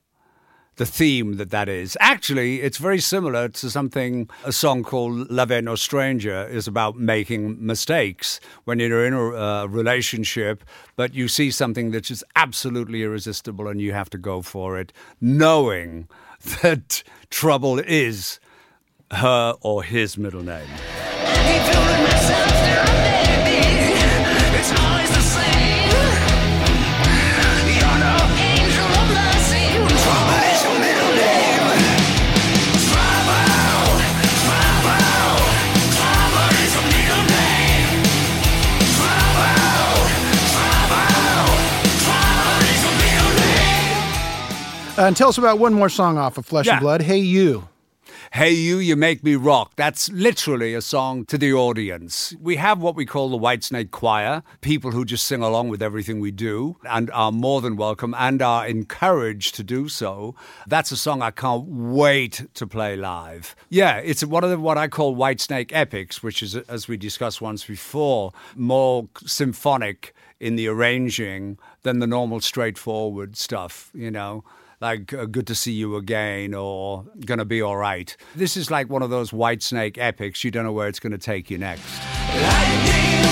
the 0.78 0.86
theme 0.86 1.38
that 1.38 1.50
that 1.50 1.68
is. 1.68 1.98
Actually, 2.00 2.62
it's 2.62 2.78
very 2.78 3.00
similar 3.00 3.50
to 3.50 3.70
something 3.70 4.30
a 4.46 4.52
song 4.52 4.84
called 4.84 5.30
Love 5.30 5.50
No 5.64 5.76
Stranger 5.76 6.48
is 6.48 6.68
about 6.68 6.98
making 6.98 7.64
mistakes 7.64 8.40
when 8.64 8.80
you're 8.80 9.06
in 9.06 9.14
a 9.14 9.36
uh, 9.36 9.66
relationship, 9.66 10.64
but 10.96 11.14
you 11.14 11.28
see 11.28 11.52
something 11.52 11.92
that's 11.92 12.08
just 12.08 12.24
absolutely 12.36 13.04
irresistible 13.04 13.68
and 13.68 13.82
you 13.82 13.92
have 13.92 14.10
to 14.12 14.18
go 14.18 14.42
for 14.42 14.80
it, 14.80 14.94
knowing 15.20 16.08
that 16.62 17.04
trouble 17.30 17.80
is 17.80 18.40
her 19.12 19.56
or 19.62 19.84
his 19.84 20.18
middle 20.18 20.44
name. 20.44 20.68
Uh, 44.98 45.04
and 45.06 45.16
tell 45.16 45.30
us 45.30 45.38
about 45.38 45.60
one 45.60 45.74
more 45.74 45.90
song 45.90 46.18
off 46.18 46.38
of 46.38 46.46
Flesh 46.46 46.66
Yeah. 46.66 46.74
and 46.74 46.82
Blood. 46.82 47.02
Hey, 47.04 47.18
you. 47.18 47.68
Hey 48.34 48.52
You, 48.52 48.78
You 48.80 48.96
Make 48.98 49.24
Me 49.24 49.36
Rock. 49.36 49.74
That's 49.78 50.10
literally 50.10 50.74
a 50.74 50.82
song 50.82 51.24
to 51.26 51.38
the 51.38 51.54
audience. 51.54 52.36
We 52.42 52.56
have 52.58 52.82
what 52.82 52.96
we 52.96 53.06
call 53.06 53.30
the 53.30 53.38
Whitesnake 53.38 53.92
Choir, 53.92 54.44
people 54.62 54.92
who 54.92 55.06
just 55.06 55.26
sing 55.28 55.42
along 55.42 55.70
with 55.70 55.82
everything 55.82 56.20
we 56.20 56.32
do 56.32 56.76
and 56.90 57.10
are 57.12 57.32
more 57.32 57.62
than 57.62 57.78
welcome 57.78 58.14
and 58.18 58.42
are 58.42 58.68
encouraged 58.68 59.56
to 59.56 59.64
do 59.64 59.88
so. 59.88 60.36
That's 60.66 60.92
a 60.92 60.98
song 60.98 61.22
I 61.22 61.32
can't 61.32 61.66
wait 61.68 62.48
to 62.56 62.68
play 62.68 62.98
live. 62.98 63.56
Yeah, 63.70 63.98
it's 63.98 64.26
one 64.26 64.44
of 64.44 64.50
the, 64.50 64.60
what 64.60 64.78
I 64.78 64.88
call 64.90 65.16
Whitesnake 65.16 65.72
epics, 65.72 66.22
which 66.22 66.42
is, 66.44 66.56
as 66.56 66.88
we 66.88 66.98
discussed 66.98 67.40
once 67.40 67.64
before, 67.66 68.34
more 68.56 69.08
symphonic 69.26 70.14
in 70.40 70.56
the 70.56 70.68
arranging 70.68 71.58
than 71.88 72.00
the 72.00 72.08
normal 72.08 72.42
straightforward 72.42 73.38
stuff, 73.38 73.90
you 73.94 74.12
know 74.12 74.44
like 74.80 75.12
uh, 75.14 75.26
good 75.26 75.48
to 75.48 75.56
see 75.56 75.72
you 75.72 75.96
again 75.96 76.54
or 76.54 77.04
gonna 77.26 77.46
be 77.46 77.62
all 77.62 77.78
right. 77.78 78.16
This 78.36 78.56
is 78.56 78.70
like 78.70 78.90
one 78.90 79.02
of 79.02 79.10
those 79.10 79.32
Whitesnake 79.32 79.98
epics. 79.98 80.44
You 80.44 80.52
don't 80.52 80.66
know 80.66 80.72
where 80.72 80.88
it's 80.88 81.00
gonna 81.00 81.18
take 81.18 81.50
you 81.50 81.58
next. 81.58 81.84
Lightning 82.36 83.27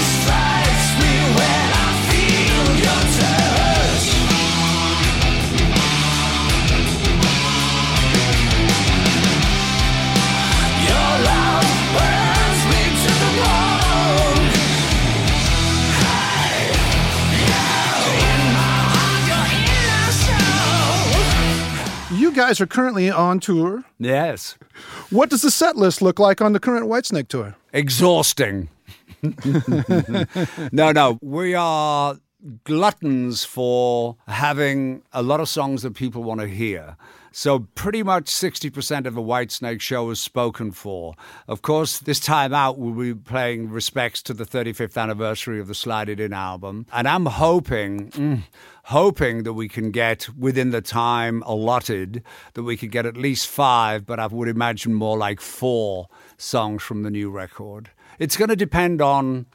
guys 22.36 22.60
are 22.62 22.68
currently 22.68 23.10
on 23.10 23.40
tour. 23.40 23.84
yes 23.98 24.58
What 25.10 25.30
does 25.30 25.42
the 25.42 25.50
set 25.52 25.76
list 25.78 26.02
look 26.02 26.20
like 26.20 26.42
on 26.42 26.54
the 26.54 26.60
current 26.60 26.86
Whitesnake 26.88 27.28
tour? 27.30 27.56
exhausting 27.74 28.70
no 30.72 30.92
no 30.92 31.18
we 31.22 31.56
are 31.56 32.18
gluttons 32.64 33.44
for 33.44 34.16
having 34.28 35.02
a 35.14 35.22
lot 35.24 35.40
of 35.40 35.50
songs 35.50 35.82
that 35.82 35.96
people 35.96 36.24
want 36.24 36.42
to 36.42 36.48
hear 36.48 36.96
so 37.36 37.68
pretty 37.76 38.02
much 38.02 38.28
60% 38.28 39.06
of 39.06 39.18
a 39.18 39.22
Whitesnake 39.22 39.82
show 39.82 40.10
is 40.10 40.22
spoken 40.22 40.72
for. 40.72 41.16
Of 41.50 41.62
course, 41.62 42.00
this 42.00 42.22
time 42.22 42.54
out 42.54 42.78
we'll 42.78 42.94
be 42.94 43.14
playing 43.14 43.70
respects 43.70 44.24
to 44.24 44.34
the 44.34 44.46
35th 44.46 44.96
anniversary 44.96 45.60
of 45.60 45.68
the 45.68 45.76
Slide 45.76 46.08
It 46.08 46.22
In 46.22 46.32
album. 46.32 46.86
And 46.94 47.10
I'm 47.10 47.26
hoping, 47.26 48.10
mm, 48.12 48.44
hoping 48.86 49.44
that 49.44 49.52
we 49.52 49.68
can 49.68 49.92
get 49.92 50.30
within 50.38 50.72
the 50.72 50.80
time 50.80 51.44
allotted, 51.46 52.24
that 52.54 52.64
we 52.64 52.78
could 52.78 52.92
get 52.92 53.06
at 53.06 53.18
least 53.18 53.48
five, 53.48 54.06
but 54.06 54.18
I 54.18 54.28
would 54.28 54.48
imagine 54.48 54.94
more 54.94 55.18
like 55.18 55.42
four 55.42 56.08
songs 56.38 56.84
from 56.84 57.04
the 57.04 57.12
new 57.12 57.30
record. 57.30 57.90
It's 58.18 58.38
going 58.38 58.48
to 58.48 58.56
depend 58.56 59.02
on 59.02 59.48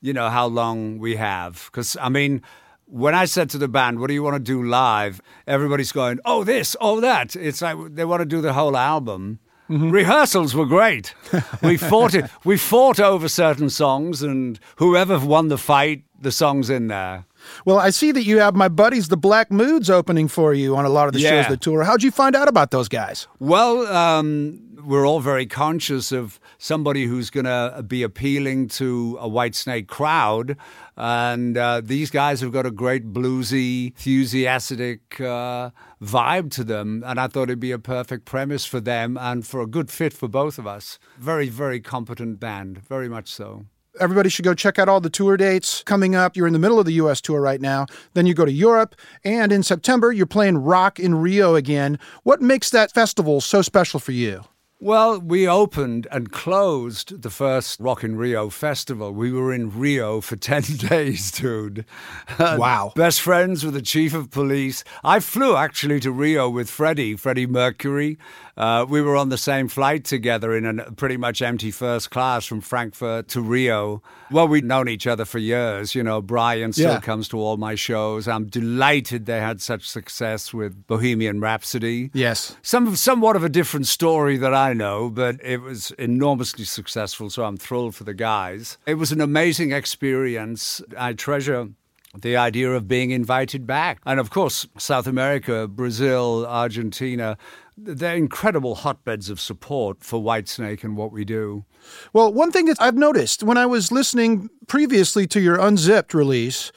you 0.00 0.12
know, 0.12 0.28
how 0.28 0.46
long 0.46 0.98
we 0.98 1.16
have. 1.16 1.68
Because, 1.72 1.96
I 2.00 2.08
mean, 2.08 2.42
when 2.86 3.14
I 3.14 3.24
said 3.24 3.50
to 3.50 3.58
the 3.58 3.68
band, 3.68 4.00
what 4.00 4.08
do 4.08 4.14
you 4.14 4.22
want 4.22 4.36
to 4.36 4.40
do 4.40 4.62
live? 4.62 5.20
Everybody's 5.46 5.92
going, 5.92 6.20
oh, 6.24 6.44
this, 6.44 6.76
oh, 6.80 7.00
that. 7.00 7.36
It's 7.36 7.62
like 7.62 7.76
they 7.94 8.04
want 8.04 8.20
to 8.20 8.26
do 8.26 8.40
the 8.40 8.52
whole 8.52 8.76
album. 8.76 9.40
Mm-hmm. 9.68 9.90
Rehearsals 9.90 10.54
were 10.54 10.66
great. 10.66 11.14
we 11.62 11.76
fought 11.90 12.14
it. 12.14 12.30
We 12.44 12.56
fought 12.56 13.00
over 13.00 13.28
certain 13.28 13.68
songs, 13.68 14.22
and 14.22 14.60
whoever 14.76 15.18
won 15.18 15.48
the 15.48 15.58
fight, 15.58 16.04
the 16.20 16.30
song's 16.30 16.70
in 16.70 16.86
there. 16.86 17.24
Well, 17.64 17.78
I 17.78 17.90
see 17.90 18.12
that 18.12 18.24
you 18.24 18.38
have 18.38 18.54
my 18.54 18.68
buddies, 18.68 19.08
the 19.08 19.16
Black 19.16 19.50
Moods, 19.50 19.90
opening 19.90 20.28
for 20.28 20.54
you 20.54 20.76
on 20.76 20.84
a 20.84 20.88
lot 20.88 21.08
of 21.08 21.14
the 21.14 21.20
Yeah. 21.20 21.42
shows 21.42 21.50
that 21.50 21.60
tour. 21.60 21.84
How'd 21.84 22.02
you 22.02 22.10
find 22.10 22.34
out 22.36 22.48
about 22.48 22.70
those 22.70 22.88
guys? 22.88 23.26
Well, 23.38 23.86
um, 23.86 24.60
we're 24.84 25.06
all 25.06 25.20
very 25.20 25.46
conscious 25.46 26.12
of 26.12 26.38
somebody 26.58 27.06
who's 27.06 27.28
going 27.30 27.46
to 27.46 27.82
be 27.86 28.02
appealing 28.04 28.68
to 28.68 29.18
a 29.20 29.28
Whitesnake 29.28 29.88
crowd. 29.88 30.56
And 30.96 31.58
uh, 31.58 31.82
these 31.84 32.10
guys 32.10 32.40
have 32.40 32.52
got 32.52 32.64
a 32.66 32.70
great 32.70 33.12
bluesy, 33.12 33.92
enthusiastic 33.96 35.20
uh, 35.20 35.70
vibe 36.02 36.50
to 36.52 36.64
them. 36.64 37.02
And 37.06 37.18
I 37.20 37.26
thought 37.26 37.44
it'd 37.44 37.60
be 37.60 37.72
a 37.72 37.78
perfect 37.78 38.24
premise 38.24 38.64
for 38.64 38.80
them 38.80 39.16
and 39.20 39.46
for 39.46 39.60
a 39.60 39.66
good 39.66 39.90
fit 39.90 40.12
for 40.12 40.28
both 40.28 40.58
of 40.58 40.66
us. 40.66 40.98
Very, 41.18 41.48
very 41.48 41.80
competent 41.80 42.38
band, 42.40 42.78
very 42.78 43.08
much 43.08 43.28
so. 43.28 43.64
Everybody 44.00 44.28
should 44.28 44.44
go 44.44 44.54
check 44.54 44.78
out 44.78 44.88
all 44.88 45.00
the 45.00 45.10
tour 45.10 45.36
dates 45.36 45.82
coming 45.84 46.14
up. 46.14 46.36
You're 46.36 46.46
in 46.46 46.52
the 46.52 46.58
middle 46.58 46.78
of 46.78 46.86
the 46.86 46.92
U.S. 46.94 47.20
tour 47.20 47.40
right 47.40 47.60
now. 47.60 47.86
Then 48.14 48.26
you 48.26 48.34
go 48.34 48.44
to 48.44 48.52
Europe, 48.52 48.94
and 49.24 49.52
in 49.52 49.62
September, 49.62 50.12
you're 50.12 50.26
playing 50.26 50.58
Rock 50.58 50.98
in 51.00 51.14
Rio 51.14 51.54
again. 51.54 51.98
What 52.22 52.40
makes 52.42 52.70
that 52.70 52.92
festival 52.92 53.40
so 53.40 53.62
special 53.62 54.00
for 54.00 54.12
you? 54.12 54.44
Well, 54.78 55.18
we 55.20 55.48
opened 55.48 56.06
and 56.12 56.30
closed 56.30 57.22
the 57.22 57.30
first 57.30 57.80
Rock 57.80 58.04
in 58.04 58.16
Rio 58.16 58.50
festival. 58.50 59.10
We 59.10 59.32
were 59.32 59.50
in 59.50 59.70
Rio 59.70 60.20
for 60.20 60.36
10 60.36 60.62
days, 60.76 61.30
dude. 61.30 61.86
Wow. 62.38 62.92
Best 62.94 63.22
friends 63.22 63.64
with 63.64 63.72
the 63.72 63.80
chief 63.80 64.12
of 64.12 64.30
police. 64.30 64.84
I 65.02 65.20
flew 65.20 65.56
actually 65.56 66.00
to 66.00 66.12
Rio 66.12 66.50
with 66.50 66.68
Freddie, 66.68 67.16
Freddie 67.16 67.46
Mercury. 67.46 68.18
Uh, 68.56 68.86
we 68.88 69.02
were 69.02 69.16
on 69.16 69.28
the 69.28 69.36
same 69.36 69.68
flight 69.68 70.02
together 70.04 70.56
in 70.56 70.64
a 70.80 70.90
pretty 70.92 71.18
much 71.18 71.42
empty 71.42 71.70
first 71.70 72.10
class 72.10 72.46
from 72.46 72.62
Frankfurt 72.62 73.28
to 73.28 73.40
Rio. 73.42 74.02
Well, 74.30 74.48
we'd 74.48 74.64
known 74.64 74.88
each 74.88 75.06
other 75.06 75.26
for 75.26 75.38
years. 75.38 75.94
You 75.94 76.02
know, 76.02 76.22
Brian 76.22 76.72
still 76.72 76.92
Yeah. 76.92 77.00
comes 77.00 77.28
to 77.28 77.38
all 77.38 77.58
my 77.58 77.74
shows. 77.74 78.26
I'm 78.26 78.46
delighted 78.46 79.26
they 79.26 79.40
had 79.40 79.60
such 79.60 79.86
success 79.86 80.54
with 80.54 80.86
Bohemian 80.86 81.40
Rhapsody. 81.40 82.10
Yes. 82.14 82.56
Some 82.62 82.96
somewhat 82.96 83.36
of 83.36 83.44
a 83.44 83.50
different 83.50 83.86
story 83.88 84.38
that 84.38 84.54
I 84.54 84.72
know, 84.72 85.10
but 85.10 85.36
it 85.44 85.60
was 85.60 85.90
enormously 85.98 86.64
successful, 86.64 87.28
so 87.28 87.44
I'm 87.44 87.58
thrilled 87.58 87.94
for 87.94 88.04
the 88.04 88.14
guys. 88.14 88.78
It 88.86 88.94
was 88.94 89.12
an 89.12 89.20
amazing 89.20 89.72
experience. 89.72 90.80
I 90.96 91.12
treasure 91.12 91.68
the 92.14 92.36
idea 92.36 92.70
of 92.72 92.88
being 92.88 93.10
invited 93.10 93.66
back. 93.66 94.00
And 94.06 94.18
of 94.20 94.30
course, 94.30 94.66
South 94.78 95.06
America, 95.06 95.68
Brazil, 95.68 96.46
Argentina, 96.46 97.36
they're 97.76 98.16
incredible 98.16 98.76
hotbeds 98.76 99.28
of 99.28 99.38
support 99.38 100.02
for 100.02 100.20
Whitesnake 100.22 100.82
and 100.82 100.96
what 100.96 101.12
we 101.12 101.24
do. 101.24 101.64
Well, 102.12 102.32
one 102.32 102.50
thing 102.50 102.64
that 102.66 102.80
I've 102.80 102.96
noticed 102.96 103.42
when 103.42 103.58
I 103.58 103.66
was 103.66 103.92
listening 103.92 104.48
previously 104.66 105.26
to 105.28 105.40
your 105.40 105.58
Unzipped 105.60 106.14
release, 106.14 106.72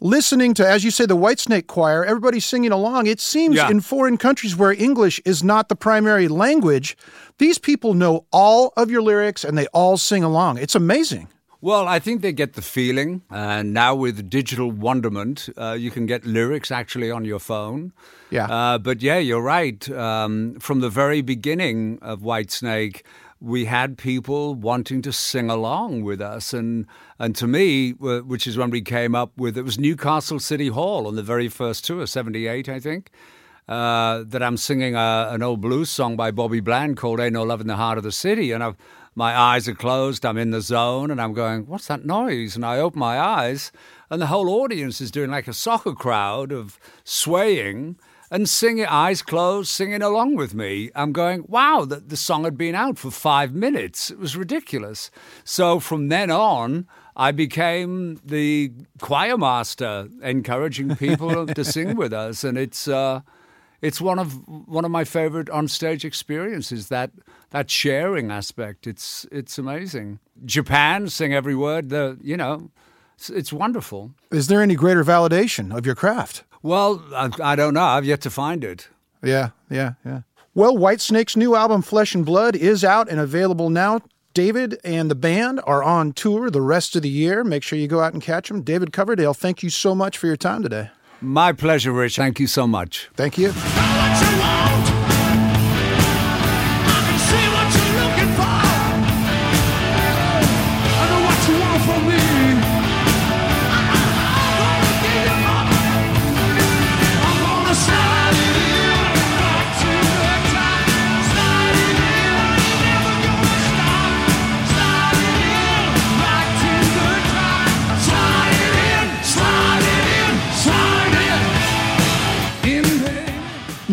listening 0.00 0.54
to, 0.54 0.66
as 0.68 0.84
you 0.84 0.92
say, 0.92 1.06
the 1.06 1.16
Whitesnake 1.16 1.66
Choir, 1.66 2.04
everybody's 2.04 2.46
singing 2.46 2.70
along. 2.70 3.08
It 3.08 3.18
seems 3.20 3.56
Yeah. 3.56 3.68
in 3.68 3.80
foreign 3.80 4.16
countries 4.16 4.54
where 4.56 4.72
English 4.72 5.20
is 5.24 5.42
not 5.42 5.68
the 5.68 5.74
primary 5.74 6.28
language, 6.28 6.96
these 7.38 7.58
people 7.58 7.94
know 7.94 8.24
all 8.30 8.72
of 8.76 8.92
your 8.92 9.02
lyrics 9.02 9.42
and 9.44 9.58
they 9.58 9.66
all 9.68 9.96
sing 9.96 10.22
along. 10.22 10.58
It's 10.58 10.76
amazing. 10.76 11.26
Well, 11.60 11.88
I 11.88 11.98
think 11.98 12.22
they 12.22 12.32
get 12.32 12.52
the 12.52 12.62
feeling. 12.62 13.22
And 13.30 13.72
now 13.72 13.94
with 13.94 14.30
digital 14.30 14.70
wonderment, 14.70 15.48
uh, 15.56 15.72
you 15.72 15.90
can 15.90 16.06
get 16.06 16.24
lyrics 16.24 16.70
actually 16.70 17.10
on 17.10 17.24
your 17.24 17.40
phone. 17.40 17.92
Yeah. 18.30 18.46
Uh, 18.46 18.78
but 18.78 19.02
yeah, 19.02 19.18
you're 19.18 19.42
right. 19.42 19.88
Um, 19.90 20.58
from 20.60 20.80
the 20.80 20.88
very 20.90 21.20
beginning 21.20 21.98
of 22.00 22.20
Whitesnake, 22.20 23.02
we 23.40 23.64
had 23.64 23.98
people 23.98 24.54
wanting 24.54 25.02
to 25.02 25.12
sing 25.12 25.50
along 25.50 26.04
with 26.04 26.20
us. 26.20 26.52
And, 26.52 26.86
and 27.18 27.34
to 27.36 27.48
me, 27.48 27.90
which 27.92 28.46
is 28.46 28.56
when 28.56 28.70
we 28.70 28.80
came 28.80 29.14
up 29.14 29.36
with 29.36 29.58
it 29.58 29.62
was 29.62 29.78
Newcastle 29.78 30.38
City 30.38 30.68
Hall 30.68 31.08
on 31.08 31.16
the 31.16 31.22
very 31.22 31.48
first 31.48 31.84
tour, 31.84 32.06
78, 32.06 32.68
I 32.68 32.78
think. 32.78 33.10
Uh, 33.68 34.24
that 34.26 34.42
I'm 34.42 34.56
singing 34.56 34.94
a, 34.94 35.28
an 35.30 35.42
old 35.42 35.60
blues 35.60 35.90
song 35.90 36.16
by 36.16 36.30
Bobby 36.30 36.60
Bland 36.60 36.96
called 36.96 37.20
Ain't 37.20 37.34
No 37.34 37.42
Love 37.42 37.60
in 37.60 37.66
the 37.66 37.76
Heart 37.76 37.98
of 37.98 38.04
the 38.04 38.12
City. 38.12 38.50
And 38.50 38.64
I've, 38.64 38.76
my 39.18 39.36
eyes 39.36 39.66
are 39.66 39.74
closed, 39.74 40.24
I'm 40.24 40.38
in 40.38 40.52
the 40.52 40.60
zone, 40.60 41.10
and 41.10 41.20
I'm 41.20 41.32
going, 41.32 41.66
What's 41.66 41.88
that 41.88 42.04
noise? 42.04 42.54
And 42.54 42.64
I 42.64 42.78
open 42.78 43.00
my 43.00 43.18
eyes, 43.18 43.72
and 44.10 44.22
the 44.22 44.28
whole 44.28 44.48
audience 44.48 45.00
is 45.00 45.10
doing 45.10 45.32
like 45.32 45.48
a 45.48 45.52
soccer 45.52 45.92
crowd 45.92 46.52
of 46.52 46.78
swaying 47.02 47.98
and 48.30 48.48
singing, 48.48 48.86
eyes 48.86 49.22
closed, 49.22 49.70
singing 49.70 50.02
along 50.02 50.36
with 50.36 50.54
me. 50.54 50.92
I'm 50.94 51.12
going, 51.12 51.46
Wow, 51.48 51.84
the, 51.84 51.96
the 51.96 52.16
song 52.16 52.44
had 52.44 52.56
been 52.56 52.76
out 52.76 52.96
for 52.96 53.10
five 53.10 53.52
minutes. 53.52 54.12
It 54.12 54.20
was 54.20 54.36
ridiculous. 54.36 55.10
So 55.42 55.80
from 55.80 56.10
then 56.10 56.30
on, 56.30 56.86
I 57.16 57.32
became 57.32 58.20
the 58.24 58.70
choir 59.00 59.36
master, 59.36 60.08
encouraging 60.22 60.94
people 60.94 61.44
to 61.48 61.64
sing 61.64 61.96
with 61.96 62.12
us, 62.12 62.44
and 62.44 62.56
it's 62.56 62.86
uh, 62.86 63.22
it's 63.80 64.00
one 64.00 64.18
of 64.18 64.46
one 64.48 64.84
of 64.84 64.90
my 64.90 65.04
favorite 65.04 65.48
onstage 65.48 66.04
experiences. 66.04 66.88
That 66.88 67.10
that 67.50 67.70
sharing 67.70 68.30
aspect. 68.30 68.86
It's 68.86 69.26
it's 69.30 69.58
amazing. 69.58 70.18
Japan 70.44 71.08
sing 71.08 71.32
every 71.32 71.54
word. 71.54 71.88
The 71.90 72.18
you 72.20 72.36
know, 72.36 72.70
it's, 73.14 73.30
it's 73.30 73.52
wonderful. 73.52 74.12
Is 74.30 74.48
there 74.48 74.62
any 74.62 74.74
greater 74.74 75.04
validation 75.04 75.76
of 75.76 75.86
your 75.86 75.94
craft? 75.94 76.44
Well, 76.62 77.02
I, 77.14 77.30
I 77.40 77.56
don't 77.56 77.74
know. 77.74 77.84
I've 77.84 78.04
yet 78.04 78.20
to 78.22 78.30
find 78.30 78.64
it. 78.64 78.88
Yeah, 79.22 79.50
yeah, 79.70 79.92
yeah. 80.04 80.22
Well, 80.54 80.76
Whitesnake's 80.76 81.36
new 81.36 81.54
album, 81.54 81.82
Flesh 81.82 82.14
and 82.14 82.26
Blood, 82.26 82.56
is 82.56 82.82
out 82.82 83.08
and 83.08 83.20
available 83.20 83.70
now. 83.70 84.00
David 84.34 84.78
and 84.84 85.10
the 85.10 85.14
band 85.14 85.60
are 85.66 85.82
on 85.82 86.12
tour 86.12 86.50
the 86.50 86.60
rest 86.60 86.96
of 86.96 87.02
the 87.02 87.08
year. 87.08 87.44
Make 87.44 87.62
sure 87.62 87.78
you 87.78 87.88
go 87.88 88.00
out 88.00 88.12
and 88.12 88.22
catch 88.22 88.48
them. 88.48 88.62
David 88.62 88.92
Coverdale, 88.92 89.34
thank 89.34 89.62
you 89.62 89.70
so 89.70 89.94
much 89.94 90.18
for 90.18 90.26
your 90.26 90.36
time 90.36 90.62
today. 90.62 90.90
My 91.20 91.52
pleasure, 91.52 91.92
Rich. 91.92 92.16
Thank 92.16 92.40
you 92.40 92.46
so 92.46 92.66
much. 92.66 93.10
Thank 93.14 93.38
you. 93.38 93.52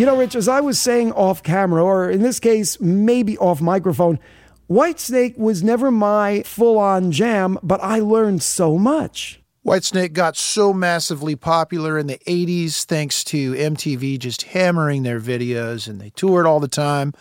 You 0.05 0.11
know, 0.11 0.17
Rich, 0.19 0.35
as 0.35 0.47
I 0.47 0.61
was 0.61 0.79
saying 0.79 1.13
off 1.13 1.41
camera, 1.41 1.83
or 1.83 2.11
in 2.11 2.21
this 2.21 2.39
case, 2.39 2.79
maybe 2.79 3.39
off 3.39 3.59
microphone, 3.59 4.19
Whitesnake 4.69 5.35
was 5.35 5.63
never 5.63 5.89
my 5.89 6.43
full 6.43 6.77
on 6.77 7.11
jam, 7.11 7.57
but 7.63 7.81
I 7.81 7.97
learned 7.97 8.43
so 8.43 8.77
much. 8.77 9.41
Whitesnake 9.65 10.13
got 10.13 10.37
so 10.37 10.73
massively 10.73 11.35
popular 11.35 11.97
in 11.97 12.05
the 12.05 12.19
80s 12.27 12.85
thanks 12.85 13.23
to 13.23 13.53
MTV 13.55 14.19
just 14.19 14.43
hammering 14.43 15.01
their 15.01 15.19
videos 15.19 15.87
and 15.87 15.99
they 15.99 16.11
toured 16.11 16.45
all 16.45 16.59
the 16.59 16.67
time. 16.67 17.11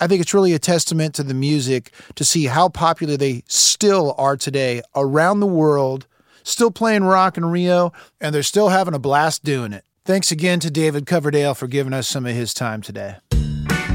I 0.00 0.08
think 0.08 0.20
it's 0.20 0.34
really 0.34 0.52
a 0.52 0.58
testament 0.58 1.14
to 1.14 1.22
the 1.22 1.34
music 1.34 1.92
to 2.16 2.24
see 2.24 2.46
how 2.46 2.68
popular 2.68 3.16
they 3.16 3.44
still 3.46 4.16
are 4.18 4.36
today 4.36 4.82
around 4.96 5.38
the 5.38 5.46
world, 5.46 6.08
still 6.42 6.72
playing 6.72 7.04
rock 7.04 7.36
in 7.36 7.44
Rio, 7.44 7.92
and 8.20 8.34
they're 8.34 8.42
still 8.42 8.70
having 8.70 8.94
a 8.94 8.98
blast 8.98 9.44
doing 9.44 9.72
it. 9.72 9.84
Thanks 10.04 10.32
again 10.32 10.58
to 10.60 10.70
David 10.70 11.06
Coverdale 11.06 11.54
for 11.54 11.68
giving 11.68 11.92
us 11.92 12.08
some 12.08 12.26
of 12.26 12.34
his 12.34 12.52
time 12.52 12.82
today. 12.82 13.18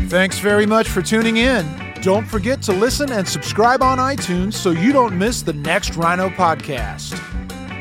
Thanks 0.07 0.39
very 0.39 0.65
much 0.65 0.87
for 0.87 1.01
tuning 1.01 1.35
in. 1.35 1.65
Don't 2.01 2.25
forget 2.25 2.61
to 2.61 2.71
listen 2.71 3.11
and 3.11 3.27
subscribe 3.27 3.81
on 3.81 3.97
iTunes 3.97 4.53
so 4.53 4.71
you 4.71 4.93
don't 4.93 5.17
miss 5.17 5.41
the 5.41 5.51
next 5.51 5.97
Rhino 5.97 6.29
podcast. 6.29 7.19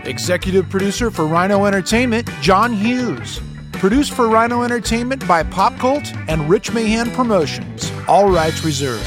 Executive 0.06 0.68
producer 0.68 1.12
for 1.12 1.24
Rhino 1.24 1.66
Entertainment, 1.66 2.28
John 2.40 2.72
Hughes. 2.72 3.40
Produced 3.72 4.12
for 4.12 4.26
Rhino 4.26 4.62
Entertainment 4.62 5.26
by 5.28 5.44
Pop 5.44 5.76
Cult 5.78 6.12
and 6.26 6.50
Rich 6.50 6.72
Mahan 6.72 7.12
Promotions. 7.12 7.92
All 8.08 8.28
rights 8.28 8.64
reserved. 8.64 9.06